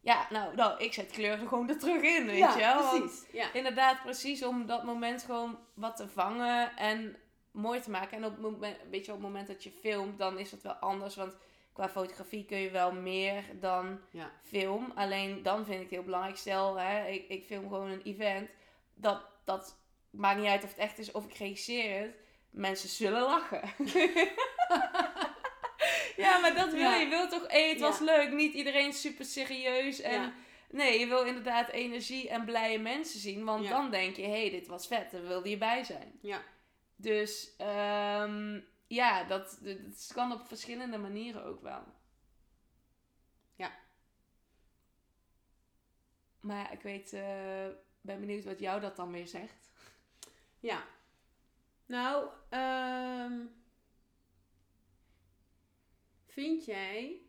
[0.00, 2.98] Ja, nou, nou, ik zet kleur er gewoon er terug in, weet Ja, je wel.
[2.98, 3.24] Precies.
[3.32, 3.52] Ja.
[3.52, 7.16] Inderdaad, precies om dat moment gewoon wat te vangen en
[7.50, 8.16] mooi te maken.
[8.16, 11.16] En op, weet je, op het moment dat je filmt, dan is het wel anders.
[11.16, 11.36] Want
[11.78, 14.30] qua fotografie kun je wel meer dan Ja.
[14.42, 14.92] film.
[14.94, 16.36] Alleen dan vind ik het heel belangrijk.
[16.36, 18.50] Stel, hè, ik, ik film gewoon een event.
[18.94, 19.76] Dat, dat
[20.10, 22.14] maakt niet uit of het echt is of ik regisseer het.
[22.50, 23.60] Mensen zullen lachen.
[26.16, 26.94] ja, maar dat wil Ja.
[26.94, 27.04] je.
[27.04, 27.78] Je wilt toch, het Ja.
[27.78, 28.32] was leuk.
[28.32, 30.00] Niet iedereen super serieus.
[30.00, 30.34] En
[30.70, 33.44] nee, je wil inderdaad energie en blije mensen zien.
[33.44, 35.10] Want dan denk je, hé, hey, dit was vet.
[35.10, 36.18] Daar wilde je bij zijn.
[36.22, 36.42] Ja.
[36.96, 41.84] Dus ehm, ja, dat, dat kan op verschillende manieren ook wel.
[43.54, 43.78] Ja.
[46.40, 47.68] Maar ja, ik weet, eh,
[48.00, 49.70] ben benieuwd wat jou dat dan weer zegt.
[50.60, 50.84] Ja.
[51.86, 53.46] Nou, ehm,
[56.26, 57.22] vind jij,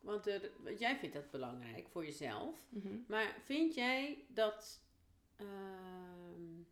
[0.00, 2.58] want er, want jij vindt dat belangrijk voor jezelf,
[3.08, 4.82] maar vind jij dat
[5.36, 6.62] ehm,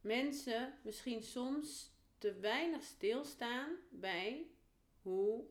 [0.00, 4.46] mensen misschien soms te weinig stilstaan bij
[5.02, 5.44] hoe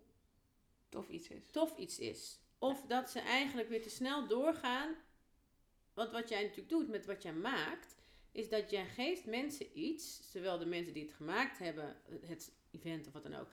[0.90, 1.42] Tof iets is.
[1.52, 2.40] tof iets is?
[2.60, 4.96] Of dat ze eigenlijk weer te snel doorgaan.
[5.94, 7.96] Want wat jij natuurlijk doet met wat jij maakt,
[8.32, 13.08] is dat jij geeft mensen iets, zowel de mensen die het gemaakt hebben, het event
[13.08, 13.48] of wat dan ook,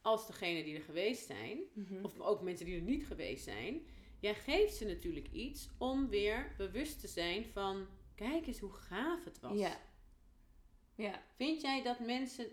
[0.00, 2.04] als degene die er geweest zijn, Mhm.
[2.04, 3.86] of ook mensen die er niet geweest zijn.
[4.20, 9.24] Jij geeft ze natuurlijk iets om weer bewust te zijn van, kijk eens hoe gaaf
[9.24, 9.58] het was.
[9.58, 9.80] Ja.
[10.96, 11.22] Ja.
[11.36, 12.46] Vind jij dat mensen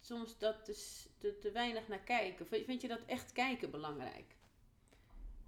[0.00, 2.46] soms dat te, te, te weinig naar kijken?
[2.46, 4.36] Vind je dat echt kijken belangrijk?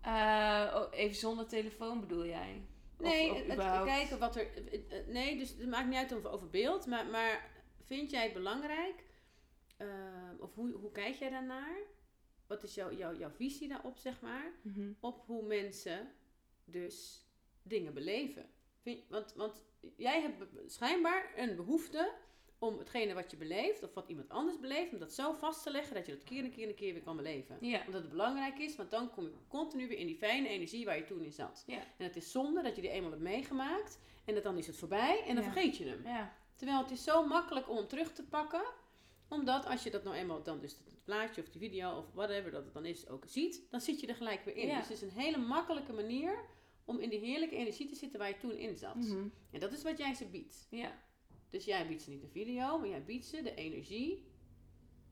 [0.00, 2.62] Eh, oh, even zonder telefoon bedoel jij?
[2.98, 4.66] Of- Nee, of het kijken wat er.
[4.72, 7.50] eh, eh, Nee, dus het maakt niet uit over, over beeld, maar, maar
[7.84, 9.10] vind jij het belangrijk?
[10.38, 11.76] of hoe, hoe kijk jij daarnaar?
[12.46, 14.52] Wat is jouw, jouw, jouw visie daarop, zeg maar?
[14.62, 14.92] Mhm.
[15.00, 16.12] Op hoe mensen
[16.64, 17.26] dus
[17.62, 18.50] dingen beleven.
[18.82, 19.64] Vind, want, want
[19.96, 22.12] jij hebt schijnbaar een behoefte
[22.62, 25.70] om hetgene wat je beleeft, of wat iemand anders beleeft, om dat zo vast te
[25.70, 27.82] leggen dat je dat keer en keer en keer weer kan beleven Ja.
[27.86, 30.96] omdat het belangrijk is, want dan kom je continu weer in die fijne energie waar
[30.96, 31.64] je toen in zat.
[31.66, 31.76] Ja.
[31.76, 34.76] En het is zonde dat je die eenmaal hebt meegemaakt en dat dan is het
[34.76, 35.52] voorbij en dan Ja.
[35.52, 36.02] vergeet je hem.
[36.04, 36.36] Ja.
[36.56, 38.62] Terwijl het is zo makkelijk om hem terug te pakken,
[39.28, 42.50] omdat als je dat nou eenmaal dan dus het plaatje of die video of whatever
[42.50, 44.68] dat het dan is ook ziet, dan zit je er gelijk weer in.
[44.68, 46.44] Dus het is een hele makkelijke manier
[46.84, 48.94] om in die heerlijke energie te zitten waar je toen in zat.
[48.94, 49.26] Mhm.
[49.50, 50.66] En dat is wat jij ze biedt.
[50.70, 50.92] Ja.
[51.52, 54.26] Dus jij biedt ze niet een video, maar jij biedt ze de energie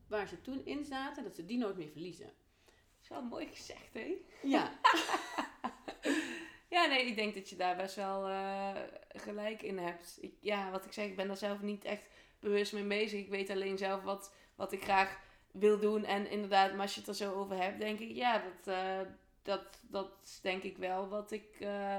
[0.07, 2.27] waar ze toen in zaten, dat ze die nooit meer verliezen.
[2.65, 4.17] Dat is wel mooi gezegd, hè?
[4.43, 4.73] Ja,
[6.69, 8.77] Ja, nee, ik denk dat je daar best wel eh,
[9.09, 10.19] gelijk in hebt.
[10.21, 12.09] Ik, ja, wat ik zeg, ik ben daar zelf niet echt
[12.41, 13.21] bewust mee bezig.
[13.21, 16.05] Ik weet alleen zelf wat, wat ik graag wil doen.
[16.05, 19.01] En inderdaad, maar als je het er zo over hebt, denk ik, ja, dat, eh,
[19.43, 21.99] dat, dat is denk ik wel wat ik, eh,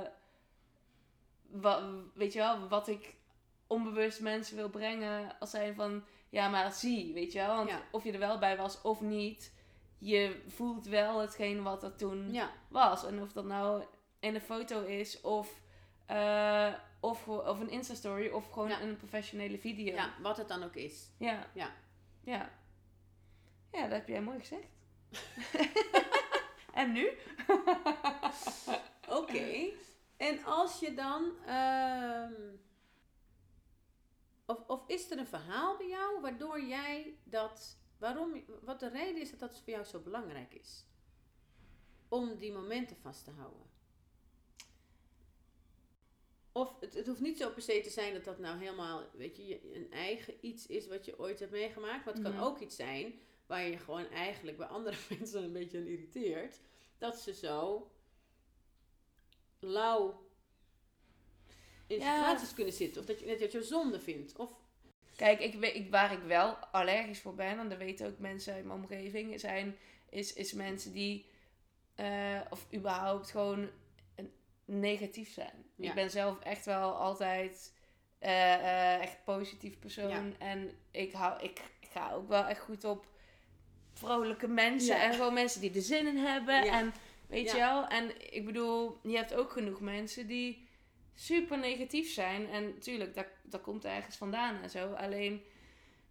[1.48, 3.16] wa- weet je wel, wat ik
[3.72, 7.56] onbewust mensen wil brengen als zijn van, ja, maar zie, weet je wel.
[7.56, 7.82] Want Ja.
[7.92, 9.54] of je er wel bij was of niet,
[9.98, 12.52] je voelt wel hetgeen wat er toen ja.
[12.68, 13.06] was.
[13.06, 13.84] En of dat nou
[14.20, 15.62] in een foto is of,
[16.06, 18.82] eh, of, of een Insta-story of gewoon Ja.
[18.82, 19.94] een professionele video.
[19.94, 21.10] Ja, wat het dan ook is.
[21.18, 21.48] Ja.
[21.54, 21.72] Ja.
[22.24, 22.50] Ja,
[23.72, 24.68] ja dat heb jij mooi gezegd.
[26.74, 27.10] en nu?
[29.20, 29.70] Oké.
[30.18, 31.32] En als je dan.
[31.46, 32.32] ehm,
[34.52, 37.78] of, of is er een verhaal bij jou waardoor jij dat.
[37.98, 40.86] Waarom, wat de reden is dat dat voor jou zo belangrijk is?
[42.08, 43.70] Om die momenten vast te houden.
[46.52, 49.38] Of het, het hoeft niet zo per se te zijn dat dat nou helemaal, weet
[49.38, 52.06] je, een eigen iets is wat je ooit hebt meegemaakt.
[52.06, 52.32] Maar het Mhm.
[52.38, 55.86] kan ook iets zijn waar je je gewoon eigenlijk bij andere mensen een beetje aan
[55.88, 56.60] irriteert.
[56.98, 57.92] Dat ze zo
[59.60, 60.30] lauw
[61.92, 62.18] in Ja.
[62.18, 63.02] situaties kunnen zitten.
[63.02, 64.36] Of dat je net dat je zonde vindt.
[64.36, 64.50] Of,
[65.16, 68.66] Kijk, ik, ik, waar ik wel allergisch voor ben, en dat weten ook mensen uit
[68.66, 69.78] mijn omgeving, zijn,
[70.10, 71.26] is, is mensen die,
[71.96, 73.70] eh, of überhaupt gewoon
[74.66, 75.66] negatief zijn.
[75.76, 75.90] Ja.
[75.90, 77.74] Ik ben zelf echt wel altijd
[78.20, 80.10] eh, eh, echt positief persoon.
[80.10, 80.38] Ja.
[80.38, 81.62] En ik, hou, ik
[81.94, 83.06] ga ook wel echt goed op
[83.94, 84.96] vrolijke mensen.
[84.96, 85.04] Ja.
[85.04, 86.62] En gewoon mensen die er zin in hebben.
[86.64, 86.94] En
[87.28, 90.68] weet je wel, en ik bedoel, je hebt ook genoeg mensen die
[91.16, 92.50] super negatief zijn.
[92.50, 94.94] En natuurlijk, dat, dat komt ergens vandaan en zo.
[94.94, 95.44] Alleen,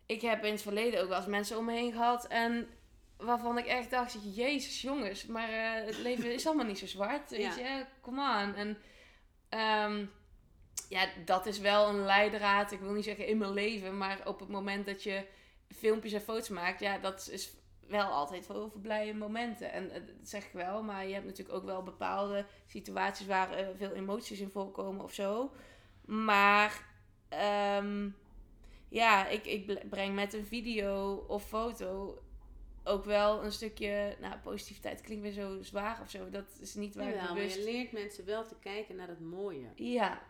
[0.06, 2.26] ik heb in het verleden ook wel eens mensen om me heen gehad.
[2.26, 2.68] En
[3.16, 7.30] waarvan ik echt dacht, jezus jongens, maar eh, het leven is allemaal niet zo zwart.
[7.30, 7.56] Weet Ja.
[7.56, 8.54] je, come on.
[8.54, 8.78] En
[9.48, 10.06] ehm,
[10.88, 12.72] ja, dat is wel een leidraad.
[12.72, 15.24] Ik wil niet zeggen in mijn leven, maar op het moment dat je
[15.76, 17.50] filmpjes en foto's maakt, ja, dat is
[17.90, 19.72] wel altijd heel veel blije momenten.
[19.72, 23.50] En eh, dat zeg ik wel, maar je hebt natuurlijk ook wel bepaalde situaties waar
[23.50, 25.52] eh, veel emoties in voorkomen of zo.
[26.04, 26.86] Maar
[27.28, 28.08] ehm,
[28.88, 32.18] ja, ik, ik breng met een video of foto
[32.84, 36.30] ook wel een stukje, nou, positiviteit klinkt weer zo zwaar of zo.
[36.30, 39.08] Dat is niet waar ik Jawel, maar bewust je leert mensen wel te kijken naar
[39.08, 39.66] het mooie.
[39.74, 40.22] ja,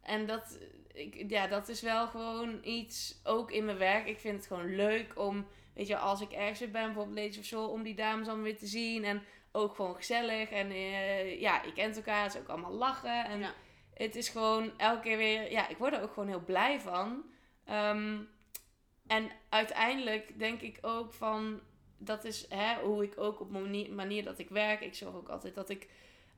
[0.00, 0.58] en dat,
[0.92, 4.06] ik, ja, dat is wel gewoon iets, ook in mijn werk.
[4.08, 7.38] Ik vind het gewoon leuk om, weet je, als ik ergens weer ben, bijvoorbeeld Ladies
[7.38, 9.04] of Soul, om die dames dan weer te zien.
[9.04, 10.50] En ook gewoon gezellig.
[10.50, 13.24] En eh, ja, je kent elkaar, het is ook allemaal lachen.
[13.24, 13.52] En Ja.
[13.94, 17.24] het is gewoon elke keer weer, ja, ik word er ook gewoon heel blij van.
[17.64, 18.18] Ehm,
[19.06, 21.60] en uiteindelijk denk ik ook van,
[21.98, 24.80] dat is hè, hoe ik ook op manier, manier dat ik werk.
[24.80, 25.88] Ik zorg ook altijd dat ik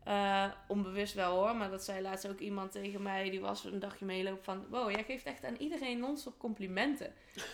[0.04, 3.78] eh, onbewust wel hoor, maar dat zei laatst ook iemand tegen mij, die was een
[3.78, 7.14] dagje meelopen van, wow, jij geeft echt aan iedereen non-stop complimenten.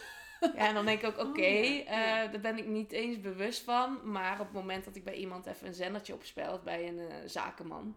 [0.57, 2.23] ja, en dan denk ik ook, oké, Oh, ja, ja.
[2.25, 5.15] eh, daar ben ik niet eens bewust van, maar op het moment dat ik bij
[5.15, 7.97] iemand even een zendertje opspel, bij een eh, zakenman,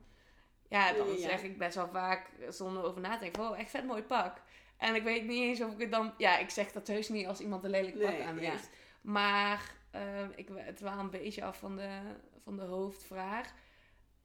[0.70, 3.70] ja, dan Ja, zeg ik best wel vaak, zonder over na te denken, wow, echt
[3.70, 4.42] vet mooi pak.
[4.78, 7.28] En ik weet niet eens of ik het dan, ja, ik zeg dat heus niet
[7.28, 8.70] als iemand een lelijk pak Nee, aan heeft.
[9.02, 10.02] Maar eh,
[10.36, 12.00] ik, het wel een beetje af van de,
[12.44, 13.54] van de hoofdvraag.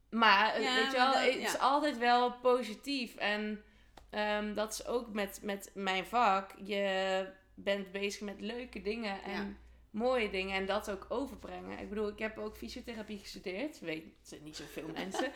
[0.09, 3.15] Maar eh, Ja, weet je wel, dat- het is altijd wel positief.
[3.15, 3.63] En
[4.11, 6.51] ehm, dat is ook met, met mijn vak.
[6.63, 9.47] Je bent bezig met leuke dingen en Ja.
[9.89, 11.79] mooie dingen en dat ook overbrengen.
[11.79, 13.79] Ik bedoel, ik heb ook fysiotherapie gestudeerd.
[13.79, 14.05] Weet
[14.43, 15.31] niet zoveel mensen.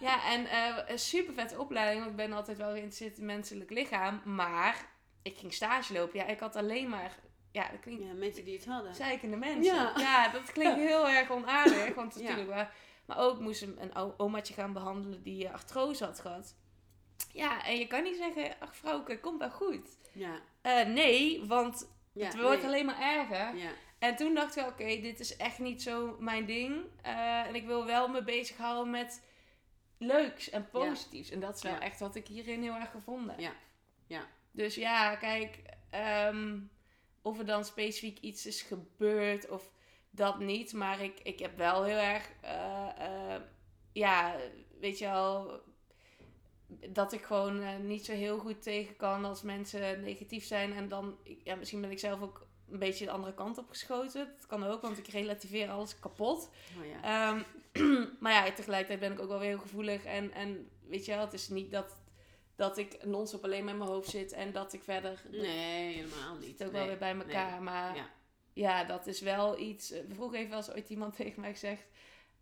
[0.00, 1.98] Ja, en eh, een super vette opleiding.
[1.98, 4.20] Want ik ben altijd wel geïnteresseerd in het menselijk lichaam.
[4.24, 4.86] Maar
[5.22, 6.18] ik ging stage lopen.
[6.18, 7.18] Ja, ik had alleen maar...
[7.52, 8.94] Ja, dat klinkt Ja, mensen die het hadden.
[8.94, 9.74] zeikende mensen.
[9.74, 9.92] Ja.
[9.96, 11.94] Ja, dat klinkt heel erg onaardig.
[11.94, 12.20] Want Ja.
[12.20, 12.66] natuurlijk wel...
[13.06, 16.54] Maar ook moest een, een omaatje gaan behandelen die eh, artrose had gehad.
[17.32, 19.96] Ja, en je kan niet zeggen, ach vrouwke, komt wel goed.
[20.12, 20.40] Ja.
[20.60, 22.66] Eh, nee, want ja het wordt nee.
[22.66, 23.56] alleen maar erger.
[23.56, 23.70] Ja.
[23.98, 26.84] En toen dacht ik, oké, dit is echt niet zo mijn ding.
[27.02, 29.22] Eh, en ik wil wel me bezighouden met
[29.98, 31.30] leuks en positiefs.
[31.30, 31.80] En dat is wel Ja.
[31.80, 33.40] echt wat ik hierin heel erg gevonden heb.
[33.40, 33.52] Ja.
[34.06, 34.26] Ja.
[34.50, 36.58] Dus ja, kijk, ehm,
[37.22, 39.70] of er dan specifiek iets is gebeurd of
[40.10, 40.72] dat niet.
[40.72, 43.36] Maar ik, ik heb wel heel erg, eh,
[43.92, 44.36] ja,
[44.80, 45.60] weet je wel,
[46.88, 50.72] dat ik gewoon eh, niet zo heel goed tegen kan als mensen negatief zijn.
[50.72, 54.34] En dan, ja, misschien ben ik zelf ook een beetje de andere kant op geschoten.
[54.36, 56.50] Dat kan ook, want ik relativeer alles kapot.
[56.80, 57.02] Oh ja.
[57.02, 57.42] Ehm,
[58.20, 60.04] maar ja, tegelijkertijd ben ik ook wel weer heel gevoelig.
[60.04, 61.96] En, en weet je wel, het is niet dat,
[62.56, 64.32] dat ik non-stop alleen met mijn hoofd zit.
[64.32, 65.22] En dat ik verder...
[65.30, 66.56] Nee, helemaal Het niet.
[66.58, 66.80] zit ook Nee.
[66.80, 67.50] wel weer bij elkaar.
[67.50, 67.60] nee.
[67.60, 68.10] Maar Ja.
[68.52, 68.84] ja.
[68.84, 69.90] dat is wel iets...
[69.90, 71.82] eh, Vroeger heeft wel eens ooit iemand tegen mij gezegd...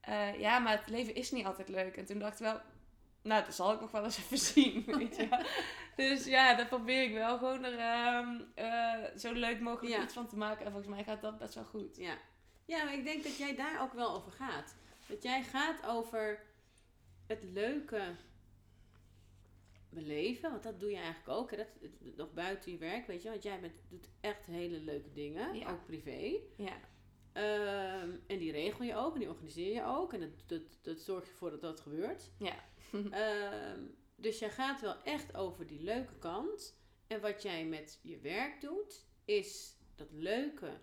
[0.00, 1.96] eh, ja, maar het leven is niet altijd leuk.
[1.96, 2.60] En toen dacht ik wel...
[3.26, 5.44] Nou, dat zal ik nog wel eens even zien, weet je.
[5.96, 10.02] Dus ja, daar probeer ik wel gewoon er ehm, eh, zo leuk mogelijk Ja.
[10.02, 10.64] iets van te maken.
[10.64, 11.96] En volgens mij gaat dat best wel goed.
[11.96, 12.18] Ja.
[12.64, 14.74] ja, maar ik denk dat jij daar ook wel over gaat.
[15.06, 16.42] Dat jij gaat over
[17.26, 18.02] het leuke
[19.88, 20.50] beleven.
[20.50, 21.50] Want dat doe je eigenlijk ook.
[21.50, 21.56] Hè?
[21.56, 21.66] Dat,
[22.16, 23.30] nog buiten je werk, weet je.
[23.30, 25.54] Want jij bent, doet echt hele leuke dingen.
[25.54, 25.70] Ja.
[25.70, 26.36] Ook privé.
[26.56, 26.76] Ja,
[27.32, 29.12] Ehm, en die regel je ook.
[29.14, 30.12] En die organiseer je ook.
[30.12, 32.30] En dat, dat, dat zorg je ervoor dat dat gebeurt.
[32.38, 32.54] ja.
[33.10, 33.80] Ehm,
[34.16, 36.78] dus jij gaat wel echt over die leuke kant.
[37.06, 40.80] En wat jij met je werk doet, is dat leuke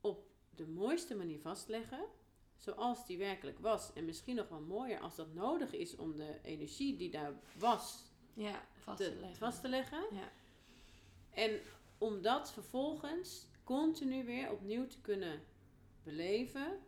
[0.00, 2.04] op de mooiste manier vastleggen.
[2.56, 3.92] Zoals die werkelijk was.
[3.92, 8.12] En misschien nog wel mooier als dat nodig is om de energie die daar was
[8.34, 9.38] ja vast te te, leggen.
[9.38, 10.04] vast te leggen.
[10.10, 10.32] Ja.
[11.30, 11.60] En
[11.98, 15.42] om dat vervolgens continu weer opnieuw te kunnen
[16.02, 16.78] beleven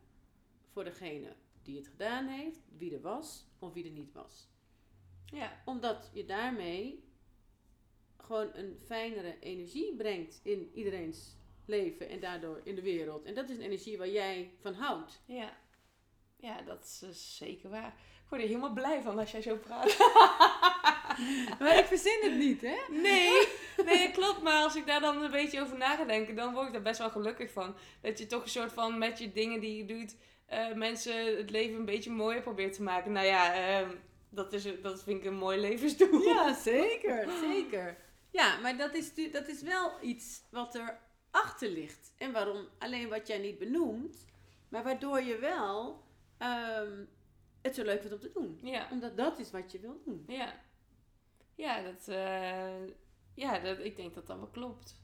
[0.72, 4.48] voor degene die het gedaan heeft, wie er was of wie er niet was
[5.26, 7.04] Ja, omdat je daarmee
[8.16, 13.24] gewoon een fijnere energie brengt in iedereen's leven en daardoor in de wereld.
[13.24, 15.22] En dat is een energie waar jij van houdt.
[15.26, 15.64] ja.
[16.38, 17.88] Ja, dat is eh, zeker waar.
[18.24, 19.96] Ik word er helemaal blij van als jij zo praat.
[21.58, 22.76] Maar ik verzin het niet, hè?
[22.88, 23.48] Nee,
[23.84, 24.42] nee, klopt.
[24.42, 26.82] Maar als ik daar dan een beetje over na ga denken, dan word ik daar
[26.82, 27.74] best wel gelukkig van.
[28.00, 31.50] Dat je toch een soort van met je dingen die je doet, eh, mensen het
[31.50, 33.12] leven een beetje mooier probeert te maken.
[33.12, 33.90] Nou ja, ehm,
[34.28, 36.22] dat, is, dat vind ik een mooi levensdoel.
[36.22, 37.96] Ja, zeker, zeker.
[38.30, 40.98] Ja, maar dat is, dat is wel iets wat er
[41.30, 42.12] achter ligt.
[42.18, 44.24] En waarom alleen wat jij niet benoemt,
[44.68, 46.04] maar waardoor je wel
[46.38, 47.04] ehm,
[47.62, 48.58] het zo leuk vindt om te doen.
[48.62, 50.24] Ja, Omdat dat is wat je wil doen.
[50.28, 50.64] ja.
[51.54, 52.86] Ja, dat, eh,
[53.34, 55.00] ja dat, ik denk dat dat wel klopt.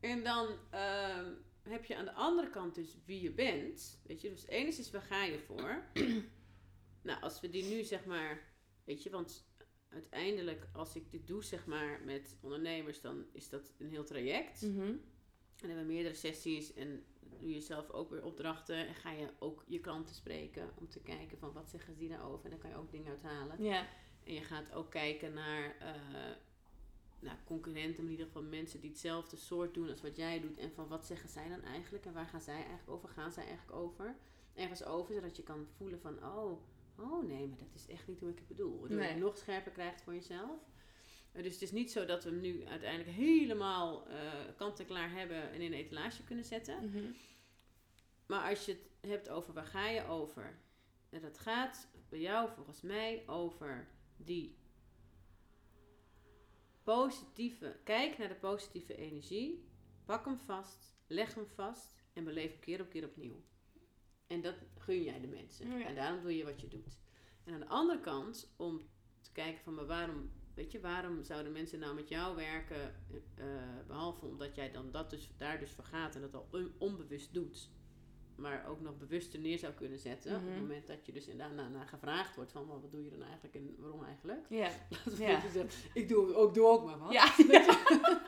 [0.00, 1.32] En dan ehm,
[1.70, 4.00] heb je aan de andere kant dus wie je bent.
[4.06, 5.82] Weet je, dus enigszins waar ga je voor?
[7.02, 8.42] nou, als we die nu zeg maar,
[8.84, 9.46] weet je, want
[9.88, 14.62] uiteindelijk als ik dit doe zeg maar met ondernemers, dan is dat een heel traject.
[14.62, 14.80] Mhm.
[14.80, 15.00] En
[15.56, 18.86] dan hebben we meerdere sessies en doe je zelf ook weer opdrachten.
[18.86, 22.08] En ga je ook je klanten spreken om te kijken van wat zeggen ze die
[22.08, 22.44] daarover.
[22.44, 23.62] En dan kan je ook dingen uithalen.
[23.62, 23.86] Ja,
[24.24, 25.94] En je gaat ook kijken naar, eh,
[27.20, 30.58] naar concurrenten, maar in ieder geval mensen die hetzelfde soort doen als wat jij doet.
[30.58, 33.08] En van wat zeggen zij dan eigenlijk en waar gaan zij eigenlijk over?
[33.08, 34.16] Gaan zij eigenlijk over?
[34.54, 36.60] Ergens over, zodat je kan voelen van, oh,
[36.96, 38.78] oh nee, maar dat is echt niet hoe ik het bedoel.
[38.80, 40.60] Waardoor je het nog scherper krijgt voor jezelf.
[41.32, 44.16] Eh, dus het is niet zo dat we hem nu uiteindelijk helemaal eh,
[44.56, 46.90] kant en klaar hebben en in een etalage kunnen zetten.
[46.90, 47.04] Mhm.
[48.26, 50.58] Maar als je het hebt over waar ga je over?
[51.10, 54.56] En dat gaat bij jou volgens mij over die
[56.94, 59.64] positieve, kijk naar de positieve energie,
[60.04, 63.42] pak hem vast, leg hem vast en beleef hem keer op keer opnieuw.
[64.26, 65.78] En dat gun jij de mensen.
[65.78, 65.86] Ja.
[65.86, 66.98] En daarom doe je wat je doet.
[67.44, 68.80] En aan de andere kant, om
[69.20, 72.94] te kijken van, maar waarom, weet je, waarom zouden mensen nou met jou werken,
[73.34, 73.46] eh,
[73.86, 77.34] behalve omdat jij dan dat dus, daar dus voor gaat en dat al on- onbewust
[77.34, 77.70] doet,
[78.38, 80.50] maar ook nog bewuster neer zou kunnen zetten, op Mhm.
[80.50, 83.22] het moment dat je dus daarna naar gevraagd wordt van, "Maar wat doe je dan
[83.22, 84.46] eigenlijk en waarom eigenlijk?
[84.48, 84.70] Ja.
[85.04, 85.28] Dat Ja.
[85.42, 87.12] je zegt, ik doe ook, doe ook maar wat.
[87.12, 87.26] Ja.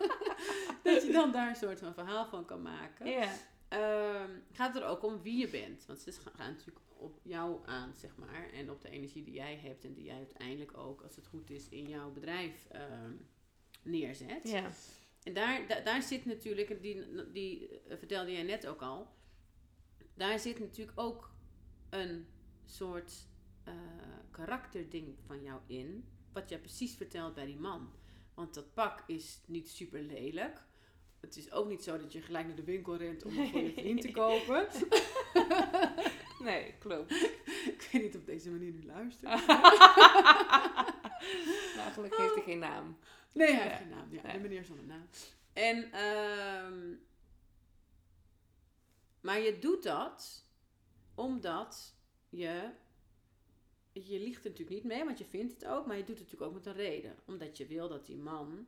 [0.82, 3.06] Dat je dan daar een soort van verhaal van kan maken.
[3.06, 3.32] Ja.
[3.68, 5.86] ehm, gaat er ook om wie je bent.
[5.86, 8.50] Want het gaat natuurlijk op jou aan, zeg maar.
[8.52, 11.50] En op de energie die jij hebt en die jij uiteindelijk ook, als het goed
[11.50, 13.12] is, in jouw bedrijf ehm,
[13.82, 14.40] neerzet.
[14.50, 14.70] Ja.
[15.22, 19.08] En daar, da- daar zit natuurlijk, die, die vertelde jij net ook al,
[20.20, 21.30] daar zit natuurlijk ook
[21.90, 22.26] een
[22.64, 23.12] soort
[23.64, 23.74] eh,
[24.30, 27.92] karakterding van jou in, wat jij precies vertelt bij die man.
[28.34, 30.64] Want dat pak is niet super lelijk.
[31.20, 33.60] Het is ook niet zo dat je gelijk naar de winkel rent om het voor
[33.60, 34.66] je vriend te kopen.
[36.40, 37.10] Nee, klopt.
[37.74, 39.40] Ik weet niet of deze manier nu luistert.
[41.92, 42.96] gelukkig heeft hij geen naam.
[43.32, 44.12] Nee, hij heeft geen naam.
[44.12, 44.32] Ja, Nee.
[44.32, 45.06] de meneer zonder naam.
[45.52, 46.94] En, ehm,
[49.30, 50.44] maar je doet dat
[51.14, 51.94] omdat
[52.28, 52.70] je,
[53.92, 56.24] je liegt er natuurlijk niet mee, want je vindt het ook, maar je doet het
[56.30, 57.16] natuurlijk ook met een reden.
[57.26, 58.66] Omdat je wil dat die man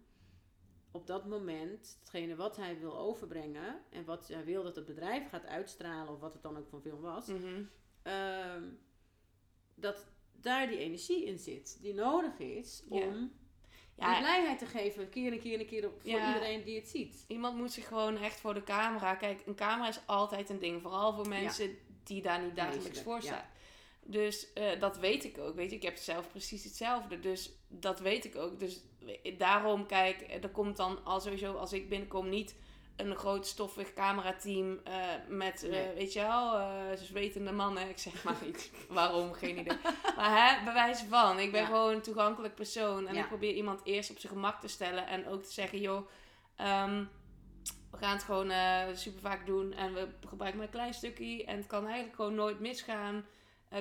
[0.91, 5.29] op dat moment, hetgene wat hij wil overbrengen en wat hij wil dat het bedrijf
[5.29, 7.65] gaat uitstralen, of wat het dan ook van film was, Mhm.
[8.03, 8.69] ehm,
[9.75, 13.33] dat daar die energie in zit die nodig is om
[13.99, 14.19] Ja.
[14.19, 16.27] blijheid te geven, keer en keer en keer voor Ja.
[16.35, 17.25] iedereen die het ziet.
[17.29, 19.15] iemand moet zich gewoon echt voor de camera...
[19.15, 20.83] Kijk, een camera is altijd een ding.
[20.83, 23.51] Vooral voor mensen die daar niet dagelijks voor staan.
[24.05, 25.55] Dus eh, dat weet ik ook.
[25.55, 27.21] Weet je, ik heb zelf precies hetzelfde.
[27.21, 28.61] Dus dat weet ik ook.
[28.61, 28.81] Dus
[29.39, 32.55] daarom, kijk, er komt dan al sowieso, als ik binnenkom, niet
[33.07, 34.95] een groot stoffig camerateam eh,
[35.29, 37.89] met, eh, weet je wel, eh zwetende mannen.
[37.89, 38.71] Ik zeg maar iets.
[38.89, 39.33] Waarom?
[39.33, 39.79] Geen idee.
[40.17, 41.39] Maar hè, bewijs van.
[41.39, 41.67] Ik ben Ja.
[41.67, 43.07] gewoon een toegankelijk persoon.
[43.07, 43.21] En Ja.
[43.21, 45.07] ik probeer iemand eerst op zijn gemak te stellen.
[45.07, 46.09] En ook te zeggen, joh,
[46.57, 47.05] ehm,
[47.91, 48.53] we gaan het gewoon
[48.97, 49.73] super vaak doen.
[49.73, 51.45] En we gebruiken maar een klein stukje.
[51.45, 53.27] En het kan eigenlijk gewoon nooit misgaan.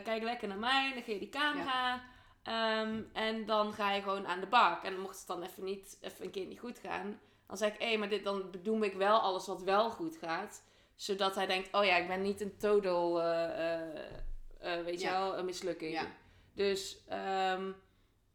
[0.04, 2.04] Kijk lekker naar mij, dan geef je die camera.
[2.44, 4.84] Ehm, en dan ga je gewoon aan de bak.
[4.84, 7.20] En mocht het dan even, niet, even een keer niet goed gaan,
[7.52, 10.64] dan zeg ik, hé, maar dit, dan bedoel ik wel alles wat wel goed gaat.
[10.96, 14.06] Zodat hij denkt, oh ja, ik ben niet een total, eh, eh,
[14.60, 15.20] eh, weet je Ja.
[15.20, 15.92] wel, een mislukking.
[15.94, 16.06] Ja.
[16.54, 17.72] Dus ehm,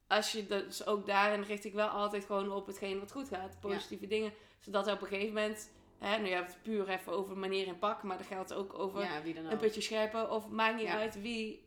[0.07, 3.61] als je dus ook daarin richt ik wel altijd gewoon op hetgeen wat goed gaat.
[3.61, 4.33] Positieve dingen.
[4.61, 7.67] Zodat er op een gegeven moment, hè, nu hebben we het puur even over manier
[7.69, 10.99] en pak, maar dat geldt ook over Ja, een putje scherpen of maakt niet Ja.
[10.99, 11.65] uit wie.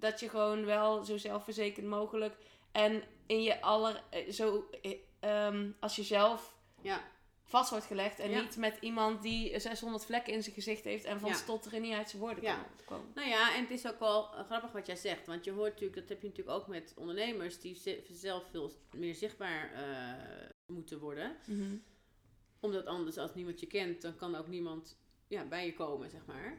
[0.00, 2.34] dat je gewoon wel zo zelfverzekerd mogelijk
[2.72, 6.56] en in je aller zo eh, ehm, als je zelf
[6.88, 7.02] Ja.
[7.44, 8.40] vast wordt gelegd en Ja.
[8.40, 11.34] niet met iemand die 600 vlekken in zijn gezicht heeft en van Ja.
[11.34, 12.54] stotteren niet uit zijn woorden Ja.
[12.54, 13.12] kan komen.
[13.14, 15.26] Nou ja, en het is ook wel grappig wat jij zegt.
[15.26, 17.80] Want je hoort natuurlijk, dat heb je natuurlijk ook met ondernemers die
[18.12, 21.36] zelf veel meer zichtbaar eh, moeten worden.
[22.60, 24.96] Omdat anders, als niemand je kent, dan kan ook niemand
[25.28, 26.58] ja, bij je komen, zeg maar.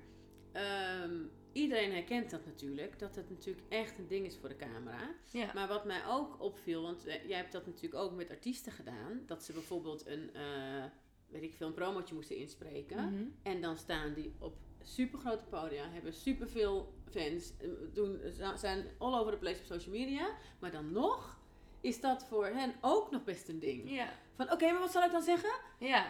[0.52, 5.16] Ehm, iedereen herkent dat natuurlijk, dat het natuurlijk echt een ding is voor de camera.
[5.32, 5.52] Ja.
[5.54, 9.22] Maar wat mij ook opviel, want eh, jij hebt dat natuurlijk ook met artiesten gedaan,
[9.26, 10.84] dat ze bijvoorbeeld een, eh,
[11.28, 13.14] weet ik veel, een promotje moesten inspreken.
[13.14, 13.24] Mhm.
[13.44, 18.22] En dan staan die op supergrote podia, hebben superveel fans, eh, doen,
[18.56, 20.30] zijn all over the place op social media.
[20.60, 21.38] Maar dan nog
[21.82, 23.92] is dat voor hen ook nog best een ding.
[23.92, 24.10] Ja.
[24.36, 25.52] Van oké, maar wat zal ik dan zeggen?
[25.80, 26.06] Ja.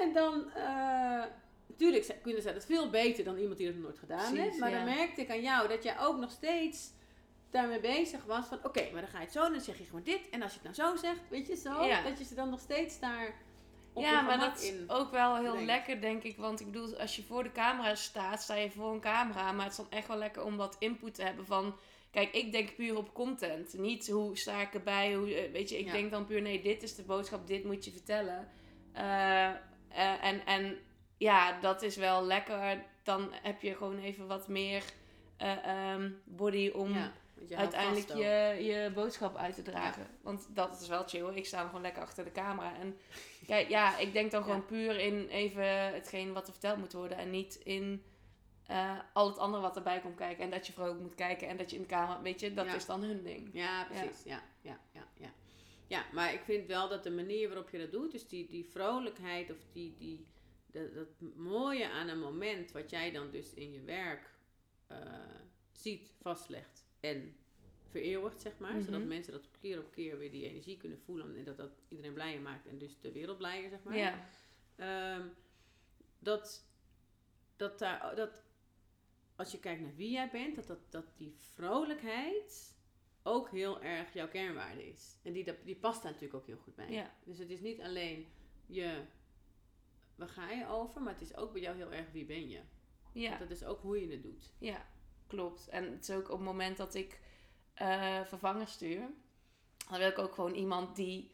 [0.00, 0.50] En dan,
[1.78, 4.58] natuurlijk ze- kunnen zij dat veel beter dan iemand die dat nooit gedaan Precies, heeft.
[4.58, 4.84] Maar ja.
[4.84, 6.90] dan merkte ik aan jou dat jij ook nog steeds
[7.50, 8.46] daarmee bezig was.
[8.46, 10.20] Van oké, maar dan ga je het zo, dan zeg je gewoon dit.
[10.30, 12.02] En als je het nou zo zegt, weet je zo, Ja.
[12.02, 13.34] dat je ze dan nog steeds daar
[13.92, 16.36] op ja, maar dat is ook wel heel lekker, denk ik.
[16.36, 19.52] Want ik bedoel, als je voor de camera staat, sta je voor een camera.
[19.52, 21.76] Maar het is dan echt wel lekker om wat input te hebben van...
[22.10, 23.72] Kijk, ik denk puur op content.
[23.78, 25.78] Niet hoe sta ik erbij, hoe, eh, weet je.
[25.78, 25.92] Ik Ja.
[25.92, 28.48] denk dan puur, nee, dit is de boodschap, dit moet je vertellen.
[28.92, 29.54] Eh, eh,
[30.24, 30.78] en, en
[31.18, 32.84] ja, dat is wel lekker.
[33.02, 34.82] Dan heb je gewoon even wat meer
[35.36, 37.12] eh, ehm, body om Ja,
[37.48, 40.06] je uiteindelijk je, je boodschap uit te dragen.
[40.22, 41.28] Want dat is wel chill.
[41.34, 42.76] Ik sta gewoon lekker achter de camera.
[42.76, 42.96] En
[43.46, 44.62] kijk, ja, ik denk dan gewoon Ja.
[44.66, 47.18] puur in even hetgeen wat er verteld moet worden.
[47.18, 48.02] En niet in
[48.66, 50.44] eh, al het andere wat erbij komt kijken.
[50.44, 51.48] En dat je vrolijk moet kijken.
[51.48, 52.74] En dat je in de camera, weet je, dat Ja.
[52.74, 53.50] is dan hun ding.
[53.52, 54.22] Ja, precies.
[54.24, 54.42] Ja.
[54.60, 55.30] Ja, ja, ja,
[55.86, 56.04] ja.
[56.12, 59.50] maar ik vind wel dat de manier waarop je dat doet, dus die, die vrolijkheid
[59.50, 60.26] of die, die,
[60.78, 64.30] dat, dat mooie aan een moment wat jij dan dus in je werk
[64.86, 64.98] eh,
[65.72, 67.36] ziet, vastlegt en
[67.90, 68.80] vereeuwigt, zeg maar.
[68.80, 69.08] Zodat Mhm.
[69.08, 72.40] mensen dat keer op keer weer die energie kunnen voelen en dat dat iedereen blijer
[72.40, 73.96] maakt en dus de wereld blijer, zeg maar.
[73.96, 74.28] Ja.
[74.76, 75.26] Ehm,
[76.18, 76.66] dat,
[77.56, 78.42] dat, daar, dat
[79.36, 82.76] als je kijkt naar wie jij bent, dat, dat, dat die vrolijkheid
[83.22, 85.18] ook heel erg jouw kernwaarde is.
[85.22, 86.90] En die, dat- die past daar natuurlijk ook heel goed bij.
[86.90, 87.14] Ja.
[87.24, 88.26] Dus het is niet alleen
[88.66, 89.02] je,
[90.18, 92.60] waar ga je over, maar het is ook bij jou heel erg wie ben je.
[93.12, 93.28] Ja.
[93.28, 94.52] Want dat is ook hoe je het doet.
[94.58, 94.86] Ja,
[95.26, 95.68] klopt.
[95.68, 97.20] En het is ook op het moment dat ik
[97.74, 99.00] eh vervangers stuur,
[99.88, 101.30] dan wil ik ook gewoon iemand die,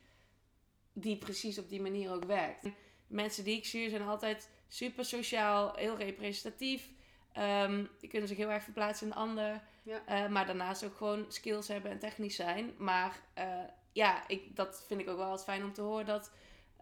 [0.92, 2.62] die precies op die manier ook werkt.
[2.62, 2.72] De
[3.06, 6.90] mensen die ik stuur zijn altijd super sociaal, heel representatief.
[7.32, 9.62] Ehm, die kunnen zich heel erg verplaatsen in de ander.
[9.82, 10.06] Ja.
[10.06, 12.74] Eh, maar daarnaast ook gewoon skills hebben en technisch zijn.
[12.78, 13.62] Maar eh,
[13.92, 16.32] ja, ik, dat vind ik ook wel altijd fijn om te horen dat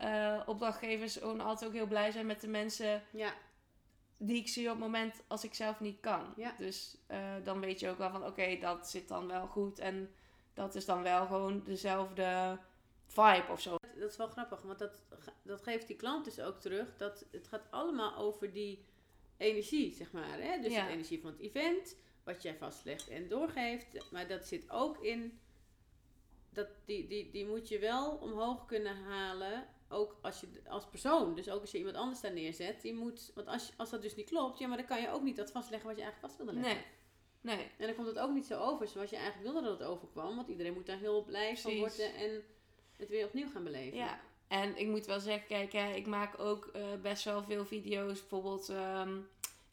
[0.03, 3.35] eh, opdrachtgevers gewoon altijd ook heel blij zijn met de mensen Ja,
[4.19, 6.33] die ik zie op het moment als ik zelf niet kan.
[6.37, 6.55] Ja.
[6.59, 9.79] Dus eh, dan weet je ook wel van oké, dat zit dan wel goed.
[9.79, 10.11] En
[10.55, 12.59] dat is dan wel gewoon dezelfde
[13.07, 13.77] vibe of zo.
[13.99, 15.03] dat is wel grappig, want dat,
[15.43, 16.97] dat geeft die klant dus ook terug.
[16.97, 18.85] Dat het gaat allemaal over die
[19.37, 20.41] energie, zeg maar.
[20.41, 20.61] Hè?
[20.61, 20.87] Dus Ja.
[20.87, 24.11] de energie van het event, wat jij vastlegt en doorgeeft.
[24.11, 25.41] Maar dat zit ook in,
[26.51, 29.67] dat die, die, die moet je wel omhoog kunnen halen.
[29.93, 32.81] Ook als je als persoon, dus ook als je iemand anders daar neerzet.
[32.83, 35.23] Die moet, want als, als dat dus niet klopt, ja, maar dan kan je ook
[35.23, 36.85] niet dat vastleggen wat je eigenlijk vast wilde leggen.
[37.41, 37.71] Nee, nee.
[37.79, 40.37] En dan komt het ook niet zo over zoals je eigenlijk wilde dat het overkwam.
[40.37, 42.43] Want iedereen moet daar heel blij van worden en
[42.97, 43.99] het weer opnieuw gaan beleven.
[43.99, 47.65] Ja, en ik moet wel zeggen, kijk, hè, ik maak ook eh, best wel veel
[47.65, 48.21] video's.
[48.21, 49.19] Bijvoorbeeld, ehm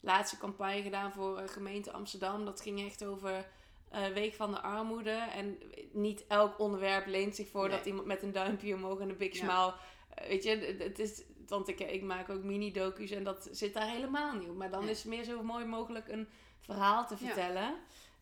[0.02, 2.44] laatste campagne gedaan voor eh, gemeente Amsterdam.
[2.44, 3.48] Dat ging echt over
[3.90, 5.10] eh, Week van de Armoede.
[5.10, 5.58] En
[5.92, 7.76] niet elk onderwerp leent zich voor Nee.
[7.76, 9.38] dat iemand met een duimpje omhoog en een big Ja.
[9.38, 9.74] smile.
[10.14, 13.90] Eh, weet je, het- is, want ik, ik maak ook mini-docu's en dat zit daar
[13.90, 14.56] helemaal niet op.
[14.56, 16.28] Maar dan is het meer zo mooi mogelijk een
[16.60, 17.26] verhaal te Ja.
[17.26, 17.74] vertellen.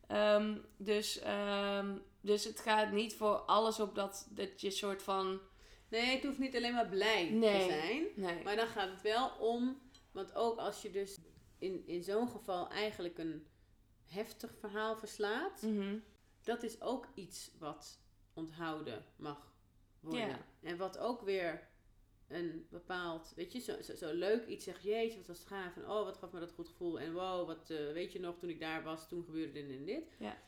[0.06, 5.40] Ehm, dus, ehm, dus het gaat niet voor alles op dat, dat je soort van...
[5.88, 7.58] Nee, het hoeft niet alleen maar blij Nee.
[7.58, 8.04] te zijn.
[8.14, 8.42] Nee.
[8.44, 9.80] Maar dan gaat het wel om,
[10.12, 11.18] want ook als je dus
[11.58, 13.46] in, in zo'n geval eigenlijk een
[14.06, 15.98] heftig verhaal verslaat, Mhm.
[16.42, 18.00] dat is ook iets wat
[18.34, 19.52] onthouden mag
[20.00, 20.28] worden.
[20.28, 20.38] Ja.
[20.62, 21.68] En wat ook weer
[22.28, 25.76] een bepaald, weet je, zo, zo, zo leuk iets zegt, jeetje, wat was het gaaf.
[25.76, 27.00] En oh, wat gaf me dat goed gevoel.
[27.00, 29.84] En wow, wat eh, weet je nog, toen ik daar was, toen gebeurde dit en
[29.84, 30.16] dit.
[30.18, 30.38] Ja.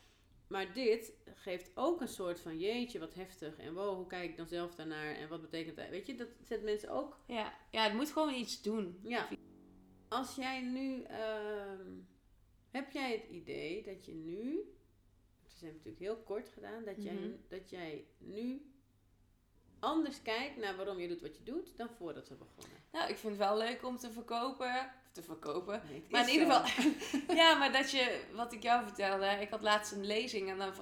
[0.48, 3.58] Maar dit geeft ook een soort van, jeetje, wat heftig.
[3.58, 5.14] En wow, hoe kijk ik dan zelf daarnaar?
[5.14, 5.88] En wat betekent dat?
[5.88, 8.98] Weet je, dat zet mensen ook Ja, ja, het moet gewoon iets doen.
[9.02, 9.28] ja.
[10.08, 11.02] Als jij nu.
[11.02, 11.90] ehm,
[12.70, 14.72] heb jij het idee dat je nu.
[15.42, 16.84] We zijn natuurlijk heel kort gedaan.
[16.84, 17.30] Dat, jij, Mhm.
[17.48, 18.69] dat jij nu
[19.80, 21.76] anders kijkt naar waarom je doet wat je doet.
[21.76, 22.78] dan voordat we begonnen.
[22.92, 24.74] Nou, ik vind het wel leuk om te verkopen.
[25.06, 25.82] Of te verkopen.
[25.90, 26.86] Nee, Maar in ieder geval,
[27.40, 30.72] ja, maar dat je, wat ik jou vertelde, ik had laatst een lezing en dan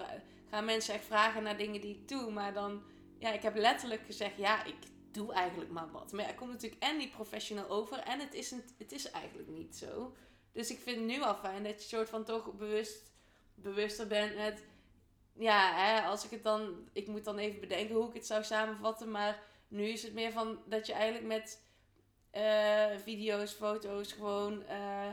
[0.50, 2.30] gaan mensen echt vragen naar dingen die ik doe.
[2.30, 2.82] Maar dan,
[3.18, 4.76] ja, ik heb letterlijk gezegd, ja, ik
[5.10, 6.12] doe eigenlijk maar wat.
[6.12, 9.10] Maar ja, ik kom natuurlijk en niet professional over en het is, een, het is
[9.10, 10.14] eigenlijk niet zo.
[10.52, 13.12] Dus ik vind het nu al fijn dat je soort van toch bewust,
[13.54, 14.64] bewuster bent met,
[15.38, 18.44] ja, hè, als ik het dan, ik moet dan even bedenken hoe ik het zou
[18.44, 19.10] samenvatten.
[19.10, 21.66] Maar nu is het meer van dat je eigenlijk met
[22.30, 25.08] eh, video's, foto's gewoon eh,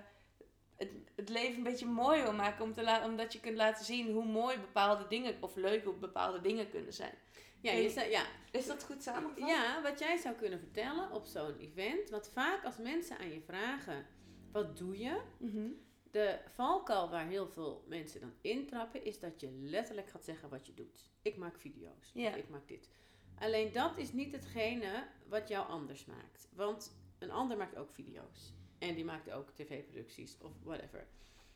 [0.77, 2.63] het, het leven een beetje mooi wil maken.
[2.63, 5.93] Om te la- omdat je kunt laten zien hoe mooi bepaalde dingen, of leuk hoe
[5.93, 7.13] bepaalde dingen kunnen zijn.
[7.61, 8.23] Ja, je zou- ja.
[8.51, 9.49] Is dat goed samengevat?
[9.49, 12.09] ja, wat jij zou kunnen vertellen op zo'n event.
[12.09, 14.05] Want vaak als mensen aan je vragen:
[14.51, 15.21] wat doe je?
[15.37, 15.67] Mhm.
[16.15, 20.67] De valkuil waar heel veel mensen dan intrappen, is dat je letterlijk gaat zeggen wat
[20.67, 21.09] je doet.
[21.21, 22.11] Ik maak video's.
[22.13, 22.35] Ja.
[22.35, 22.89] Ik maak dit.
[23.39, 26.49] Alleen dat is niet hetgene wat jou anders maakt.
[26.53, 28.53] Want een ander maakt ook video's.
[28.79, 31.07] En die maakt ook tv-producties of whatever.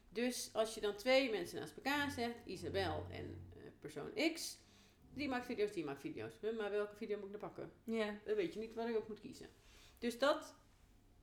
[0.10, 4.57] Dus als je dan twee mensen naast elkaar zet, Isabel en eh, persoon X,
[5.14, 6.34] die maakt video's, die maakt video's.
[6.57, 7.72] Maar welke video moet ik nou pakken?
[7.84, 8.20] Ja.
[8.26, 9.49] Dan weet je niet waar je op moet kiezen.
[9.97, 10.55] Dus dat,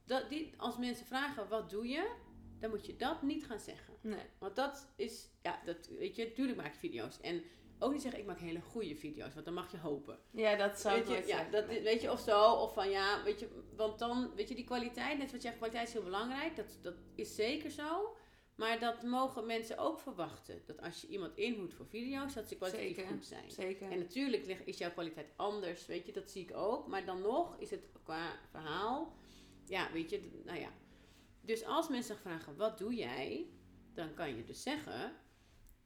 [0.04, 2.24] dat die, als mensen vragen wat doe je,
[2.58, 3.94] dan moet je dat niet gaan zeggen.
[4.00, 4.24] Nee.
[4.38, 7.20] Want dat is, ja, dat, weet je, natuurlijk maak je video's.
[7.20, 7.42] En
[7.78, 10.18] ook niet zeggen, ik maak hele goede video's, want dan mag je hopen.
[10.30, 11.52] Ja, dat zou ik Weet je, ja, zeggen.
[11.52, 11.82] dat, Nee.
[11.82, 15.18] weet je, of zo, of van ja, weet je, want dan, weet je, die kwaliteit,
[15.18, 18.16] net wat je zegt, kwaliteit is heel belangrijk, dat, dat is zeker zo.
[18.54, 20.62] Maar dat mogen mensen ook verwachten.
[20.66, 23.10] Dat als je iemand inhoedt voor video's, dat ze kwalitatief Zeker.
[23.12, 23.50] goed zijn.
[23.50, 23.90] Zeker.
[23.90, 26.86] En natuurlijk is jouw kwaliteit anders, weet je, dat zie ik ook.
[26.86, 29.12] Maar dan nog is het qua verhaal,
[29.66, 30.68] ja, weet je, nou ja.
[31.46, 33.46] Dus als mensen vragen, wat doe jij?
[33.94, 35.12] Dan kan je dus zeggen,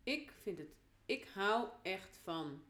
[0.03, 2.63] ik vind het, ik hou echt van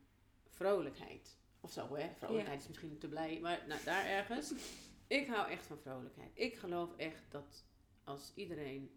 [0.48, 1.38] vrolijkheid.
[1.60, 2.10] Of zo, hè.
[2.18, 2.62] Vrolijkheid Ja.
[2.62, 4.52] is misschien te blij, maar nou, daar ergens.
[5.06, 6.30] Ik hou echt van vrolijkheid.
[6.34, 7.64] Ik geloof echt dat
[8.04, 8.90] als iedereen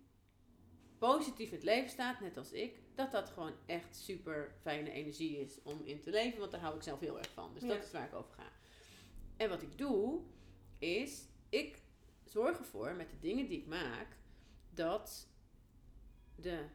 [0.97, 5.37] positief in het leven staat, net als ik, dat dat gewoon echt super fijne energie
[5.39, 6.39] is om in te leven.
[6.39, 7.53] Want daar hou ik zelf heel erg van.
[7.53, 7.67] Dus Ja.
[7.67, 8.51] dat is waar ik over ga.
[9.37, 10.21] En wat ik doe,
[10.79, 11.81] is ik
[12.33, 14.07] zorg ervoor met de dingen die ik maak,
[14.69, 15.27] dat
[16.35, 16.65] de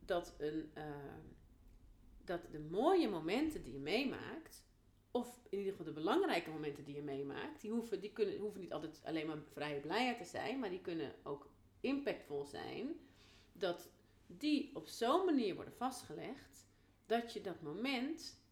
[0.00, 0.84] dat een eh,
[2.24, 4.64] dat de mooie momenten die je meemaakt,
[5.10, 8.60] of in ieder geval de belangrijke momenten die je meemaakt, die hoeven, die kunnen, hoeven
[8.60, 11.50] niet altijd alleen maar vrije blijheid te zijn, maar die kunnen ook
[11.80, 12.88] impactvol zijn.
[13.52, 13.90] Dat
[14.26, 16.66] die op zo'n manier worden vastgelegd
[17.06, 18.43] dat je dat moment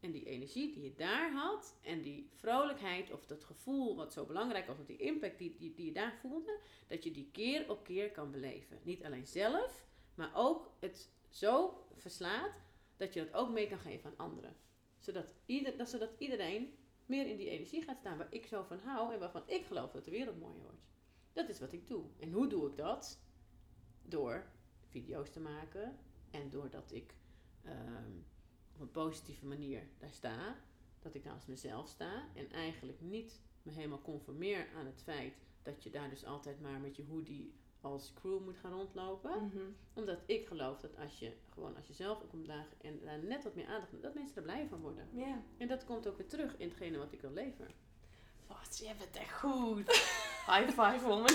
[0.00, 4.24] En die energie die je daar had, en die vrolijkheid of dat gevoel wat zo
[4.24, 7.70] belangrijk was, of die impact die, die, die je daar voelde, dat je die keer
[7.70, 8.78] op keer kan beleven.
[8.82, 12.52] Niet alleen zelf, maar ook het zo verslaat
[12.96, 14.56] dat je dat ook mee kan geven aan anderen.
[14.98, 16.74] Zodat, ieder, dat, zodat iedereen
[17.06, 19.90] meer in die energie gaat staan waar ik zo van hou en waarvan ik geloof
[19.90, 20.86] dat de wereld mooier wordt.
[21.32, 22.04] Dat is wat ik doe.
[22.18, 23.20] En hoe doe ik dat?
[24.02, 24.46] Door
[24.88, 25.98] video's te maken
[26.30, 27.14] en doordat ik
[27.64, 28.12] ehm,
[28.80, 30.56] op een positieve manier daar sta,
[30.98, 35.82] dat ik naast mezelf sta en eigenlijk niet me helemaal conformeer aan het feit dat
[35.82, 39.44] je daar dus altijd maar met je hoodie als crew moet gaan rondlopen.
[39.44, 39.64] Mhm.
[39.92, 43.44] Omdat ik geloof dat als je gewoon als je zelf ook omdaag en daar net
[43.44, 45.08] wat meer aandacht dat mensen er blij van worden.
[45.12, 45.42] Ja.
[45.58, 47.72] En dat komt ook weer terug in hetgene wat ik wil leveren.
[48.46, 49.88] Wat, je bent echt goed.
[50.50, 51.34] High five, woman.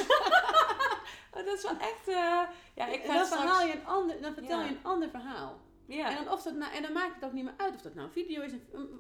[1.36, 2.08] oh, dat is wel echt...
[2.08, 2.42] eh,
[2.76, 3.42] ja, ik ga dan, straks...
[3.42, 5.60] verhaal je een ander, dan vertel je een ander verhaal.
[5.88, 6.10] Ja.
[6.18, 7.94] En, dan of dat nou, en dan maakt het ook niet meer uit of dat
[7.94, 8.52] nou een video is.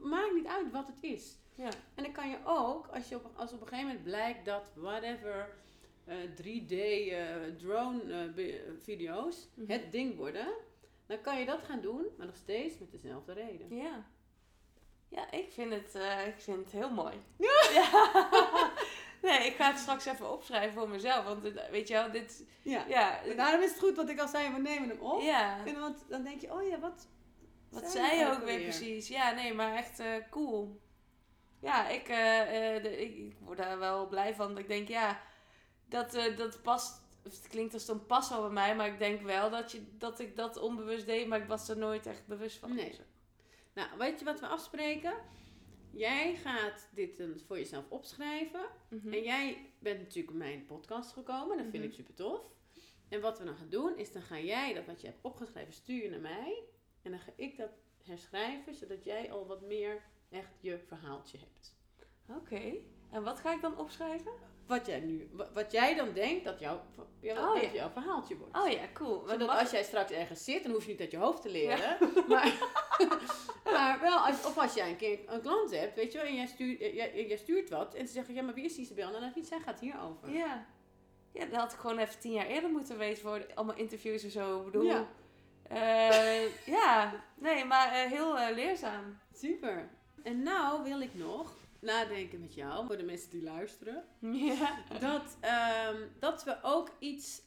[0.02, 1.36] Maakt niet uit wat het is.
[1.56, 1.70] ja.
[1.96, 4.72] En dan kan je ook, als, je op, als op een gegeven moment blijkt dat
[4.76, 5.50] whatever
[6.06, 7.26] eh, 3D eh,
[7.58, 9.72] drone eh, video's Mhm.
[9.72, 10.48] het ding worden,
[11.06, 13.76] dan kan je dat gaan doen, maar nog steeds met dezelfde reden.
[13.76, 14.06] Ja.
[15.10, 17.14] Ja, ik vind het, eh, ik vind het heel mooi.
[17.74, 18.72] Ja.
[19.26, 21.24] Nee, ik ga het straks even opschrijven voor mezelf.
[21.26, 22.44] Want het- weet je wel, dit...
[22.62, 22.86] Ja.
[22.88, 25.22] Ja, En daarom is het goed wat ik al zei, we nemen hem op.
[25.22, 25.66] ja.
[25.66, 27.08] En want dan denk je, oh ja, wat,
[27.70, 29.08] Wat zei je je ook weer precies?
[29.08, 30.82] Ja, nee, maar echt eh, cool.
[31.60, 34.58] Ja, ik, eh, eh, de, ik, ik word daar wel blij van.
[34.58, 35.22] Ik denk, ja,
[35.90, 37.04] dat, dat past.
[37.24, 40.20] Het klinkt als een pas wel bij mij, maar ik denk wel dat, je, dat
[40.20, 42.76] ik dat onbewust deed, maar ik was er nooit echt bewust van.
[42.76, 43.00] Nee.
[43.74, 45.14] Nou, weet je wat we afspreken?
[45.96, 48.66] Jij gaat dit dan voor jezelf opschrijven.
[48.90, 49.14] Mhm.
[49.14, 51.58] En jij bent natuurlijk op mijn podcast gekomen.
[51.58, 51.84] Dat vind Mhm.
[51.84, 52.54] ik super tof.
[53.10, 55.74] En wat we dan gaan doen, is dan ga jij dat wat je hebt opgeschreven
[55.74, 56.64] sturen naar mij.
[57.02, 57.70] En dan ga ik dat
[58.04, 61.76] herschrijven, zodat jij al wat meer echt je verhaaltje hebt.
[62.30, 62.74] Oké.
[63.12, 64.32] En wat ga ik dan opschrijven?
[64.68, 67.72] Wat jij nu, wa- wat jij dan denkt dat, jouw Oh, dat ja.
[67.74, 68.58] jouw verhaaltje wordt.
[68.58, 69.22] Oh ja, cool.
[69.26, 71.50] Maar Zodat als jij straks ergens zit, dan hoef je niet uit je hoofd te
[71.50, 71.98] leren.
[72.28, 72.54] Maar,
[73.74, 76.36] maar wel, als, of als jij een keer een klant hebt, weet je wel, en
[76.36, 77.94] jij stuurt, jij, jij stuurt wat.
[77.94, 79.10] En ze zeggen, ja, maar wie is Isabel?
[79.10, 80.30] Nou, dat niet, zij gaat hierover.
[80.30, 80.66] Ja.
[81.34, 84.32] Ja, dat had ik gewoon even tien jaar eerder moeten weten voor allemaal interviews en
[84.32, 84.60] zo.
[84.60, 85.08] Ik bedoel, Ja.
[85.68, 87.24] eh, ja.
[87.36, 89.20] nee, maar eh, heel eh, leerzaam.
[89.34, 89.90] Super.
[90.24, 91.54] En nou wil ik nog
[91.86, 94.84] nadenken met jou, voor de mensen die luisteren, Ja.
[95.00, 97.42] dat, ehm, dat we ook iets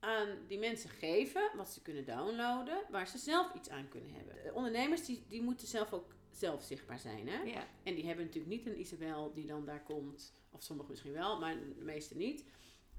[0.00, 4.34] aan die mensen geven, wat ze kunnen downloaden, waar ze zelf iets aan kunnen hebben.
[4.44, 7.28] De ondernemers die, die moeten zelf ook zelf zichtbaar zijn.
[7.28, 7.42] Hè?
[7.42, 7.66] Ja.
[7.82, 11.38] En die hebben natuurlijk niet een Isabel die dan daar komt, of sommigen misschien wel,
[11.38, 12.44] maar de meeste niet.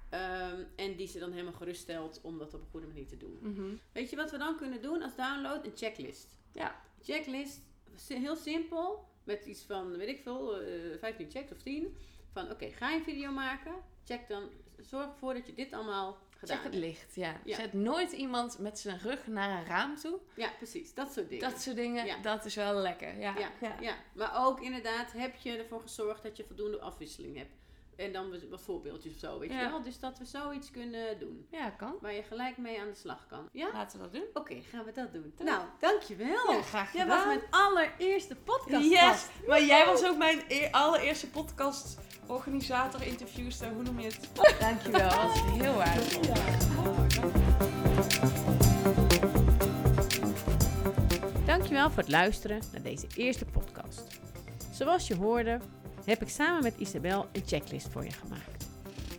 [0.09, 3.39] Ehm, en die ze dan helemaal geruststelt om dat op een goede manier te doen.
[3.41, 3.75] Mhm.
[3.91, 5.65] Weet je wat we dan kunnen doen als download?
[5.65, 6.37] Een checklist.
[6.53, 6.81] Ja.
[7.01, 7.61] Checklist,
[8.07, 11.95] heel simpel, met iets van, weet ik veel, eh 15 checks of 10.
[12.33, 13.73] Van oké, ga je een video maken?
[14.05, 14.49] Check dan,
[14.79, 16.85] zorg ervoor dat je dit allemaal gedaan Check het hebt.
[16.85, 17.41] licht, ja.
[17.45, 17.55] Ja.
[17.55, 20.19] Zet nooit iemand met zijn rug naar een raam toe.
[20.35, 21.49] Ja, precies, dat soort dingen.
[21.49, 22.17] Dat soort dingen, Ja.
[22.21, 23.19] dat is wel lekker.
[23.19, 23.75] Ja, ja.
[23.81, 23.95] ja.
[24.13, 27.55] maar ook inderdaad heb je ervoor gezorgd dat je voldoende afwisseling hebt.
[27.99, 29.61] En dan wat- voorbeeldjes of zo, weet Ja.
[29.61, 29.81] je wel.
[29.81, 31.45] Dus dat we zoiets kunnen doen.
[31.51, 31.95] Ja, kan.
[32.01, 33.49] Waar je gelijk mee aan de slag kan.
[33.51, 33.69] Ja?
[33.73, 34.23] Laten we dat doen.
[34.33, 35.33] Oké, gaan we dat doen.
[35.35, 35.45] Doe.
[35.45, 36.51] Nou, dankjewel.
[36.51, 37.27] Ja, graag Jij was gedaan.
[37.37, 38.89] mijn allereerste podcast.
[38.89, 39.25] Yes!
[39.47, 41.97] Maar jij was ook mijn e- allereerste podcast
[42.27, 44.29] organisator, interviewster, hoe noem je het?
[44.59, 46.33] Dankjewel, dat was heel waardevol.
[51.45, 54.19] Dankjewel voor het luisteren naar deze eerste podcast.
[54.71, 55.59] Zoals je hoorde,
[56.05, 58.67] heb ik samen met Isabel een checklist voor je gemaakt.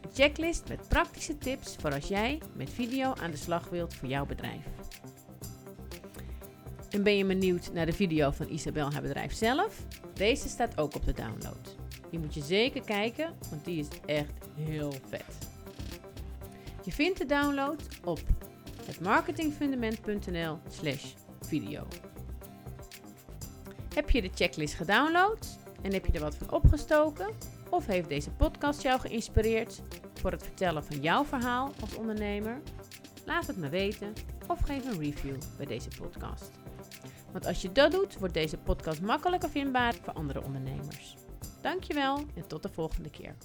[0.03, 4.09] Een checklist met praktische tips voor als jij met video aan de slag wilt voor
[4.09, 4.65] jouw bedrijf.
[6.91, 9.85] En ben je benieuwd naar de video van Isabel haar bedrijf zelf?
[10.15, 11.77] Deze staat ook op de download.
[12.11, 15.49] Die moet je zeker kijken, want die is echt heel vet.
[16.85, 18.21] Je vindt de download op
[18.87, 21.05] hetmarketingfundament.nl slash
[21.41, 21.87] video.
[23.95, 27.35] Heb je de checklist gedownload en heb je er wat van opgestoken?
[27.71, 29.83] Of heeft deze podcast jou geïnspireerd
[30.15, 32.61] voor het vertellen van jouw verhaal als ondernemer?
[33.27, 34.13] Laat het me weten
[34.47, 36.51] of geef een review bij deze podcast.
[37.33, 41.15] Want als je dat doet, wordt deze podcast makkelijker vindbaar voor andere ondernemers.
[41.61, 43.37] Dankjewel en tot de volgende keer.